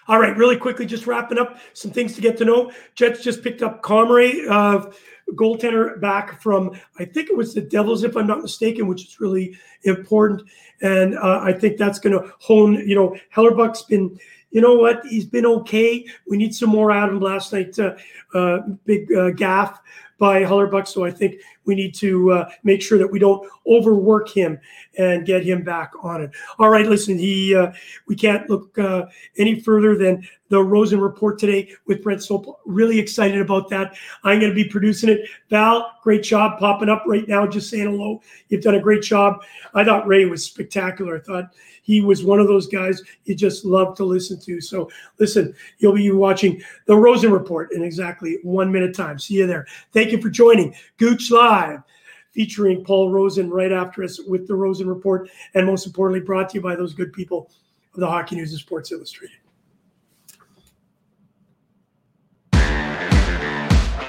All 0.09 0.19
right, 0.19 0.37
really 0.37 0.57
quickly, 0.57 0.87
just 0.87 1.07
wrapping 1.07 1.39
up 1.39 1.59
some 1.73 1.93
things 1.93 2.15
to 2.15 2.21
get 2.21 2.37
to 2.39 2.45
know. 2.45 2.73
Jets 2.97 3.23
just 3.23 3.45
picked 3.45 3.63
up 3.63 3.81
Comrie, 3.81 4.49
uh, 4.51 4.91
goaltender 5.35 6.01
back 6.01 6.43
from, 6.43 6.73
I 6.99 7.05
think 7.05 7.31
it 7.31 7.37
was 7.37 7.55
the 7.55 7.61
Devils, 7.61 8.03
if 8.03 8.17
I'm 8.17 8.27
not 8.27 8.43
mistaken, 8.43 8.89
which 8.89 9.07
is 9.07 9.21
really 9.21 9.57
important. 9.85 10.43
And 10.83 11.17
uh, 11.17 11.41
I 11.43 11.53
think 11.53 11.77
that's 11.77 12.01
going 12.01 12.19
to 12.19 12.33
hone, 12.41 12.75
you 12.89 12.97
know, 12.97 13.17
Hellebuyck's 13.33 13.83
been, 13.83 14.19
you 14.51 14.61
know 14.61 14.75
what, 14.75 15.05
he's 15.07 15.27
been 15.27 15.47
okay. 15.47 16.05
We 16.27 16.37
need 16.37 16.57
some 16.57 16.71
more 16.71 16.91
out 16.91 17.09
of 17.09 17.15
him 17.15 17.21
last 17.21 17.53
night. 17.53 17.79
Uh, 17.79 17.95
uh 18.35 18.61
big 18.85 19.13
uh, 19.13 19.31
gaff 19.31 19.81
by 20.21 20.43
Hellebuyck. 20.43 20.87
So 20.87 21.03
I 21.03 21.11
think 21.11 21.37
we 21.65 21.75
need 21.75 21.95
to 21.97 22.31
uh, 22.31 22.51
make 22.63 22.83
sure 22.83 22.99
that 22.99 23.11
we 23.11 23.19
don't 23.19 23.49
overwork 23.67 24.29
him 24.29 24.61
and 24.99 25.27
get 25.27 25.45
him 25.45 25.65
back 25.65 25.93
on 26.03 26.23
it. 26.23 26.31
All 26.59 26.69
right, 26.69 26.87
listen, 26.87 27.19
he 27.19 27.55
uh, 27.57 27.73
we 28.07 28.15
can't 28.15 28.49
look 28.49 28.79
uh, 28.79 29.07
any 29.39 29.59
further 29.59 29.97
than 29.97 30.29
the 30.51 30.63
Rosen 30.63 31.01
report 31.01 31.39
today 31.39 31.73
with 31.87 32.03
Brent 32.03 32.21
Sopel. 32.21 32.57
Really 32.67 32.99
excited 32.99 33.41
about 33.41 33.71
that. 33.71 33.97
I'm 34.25 34.41
going 34.41 34.51
to 34.51 34.55
be 34.55 34.69
producing 34.69 35.09
it. 35.09 35.21
Val, 35.49 35.93
great 36.03 36.23
job 36.23 36.59
popping 36.59 36.89
up 36.89 37.05
right 37.07 37.27
now, 37.27 37.47
just 37.47 37.71
saying 37.71 37.87
hello. 37.87 38.21
You've 38.49 38.63
done 38.63 38.75
a 38.75 38.81
great 38.81 39.03
job. 39.03 39.43
I 39.75 39.85
thought 39.85 40.07
Ray 40.07 40.27
was 40.27 40.45
spectacular. 40.45 41.17
I 41.17 41.21
thought 41.21 41.55
he 41.83 42.01
was 42.01 42.25
one 42.25 42.39
of 42.39 42.47
those 42.47 42.67
guys 42.67 43.03
you 43.25 43.35
just 43.35 43.65
love 43.65 43.97
to 43.97 44.05
listen 44.05 44.39
to. 44.41 44.61
So 44.61 44.91
listen, 45.19 45.55
you'll 45.79 45.95
be 45.95 46.11
watching 46.11 46.63
the 46.87 46.97
Rosen 46.97 47.33
Report 47.33 47.73
in 47.73 47.83
exactly 47.83 48.39
one 48.43 48.71
minute 48.71 48.95
time. 48.95 49.19
See 49.19 49.35
you 49.35 49.47
there. 49.47 49.67
Thank 50.11 50.25
you 50.25 50.29
for 50.29 50.35
joining 50.35 50.75
Gooch 50.99 51.31
Live. 51.31 51.85
featuring 52.33 52.85
Paul 52.85 53.13
Rosen 53.13 53.49
right 53.49 53.71
after 53.71 54.03
us 54.03 54.19
with 54.21 54.49
the 54.49 54.55
Rosen 54.57 54.89
Report, 54.89 55.31
and 55.55 55.65
most 55.65 55.87
importantly, 55.87 56.25
brought 56.25 56.49
to 56.49 56.57
you 56.57 56.61
by 56.61 56.75
those 56.75 56.95
good 56.95 57.13
people 57.13 57.49
of 57.95 58.01
the 58.01 58.09
Hockey 58.09 58.35
News 58.35 58.51
and 58.51 58.61
Sports 58.61 58.91
Illustrated. 58.91 59.37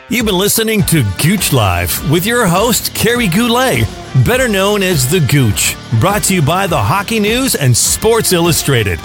You've 0.09 0.25
been 0.25 0.39
listening 0.39 0.81
to 0.85 1.03
Gooch 1.21 1.53
Live 1.53 2.09
with 2.09 2.25
your 2.25 2.47
host, 2.47 2.95
Kerry 2.95 3.27
Goulet, 3.27 3.87
better 4.25 4.47
known 4.47 4.81
as 4.81 5.09
The 5.09 5.19
Gooch, 5.19 5.75
brought 5.99 6.23
to 6.23 6.33
you 6.33 6.41
by 6.41 6.65
the 6.65 6.81
Hockey 6.81 7.19
News 7.19 7.53
and 7.53 7.77
Sports 7.77 8.33
Illustrated. 8.33 8.99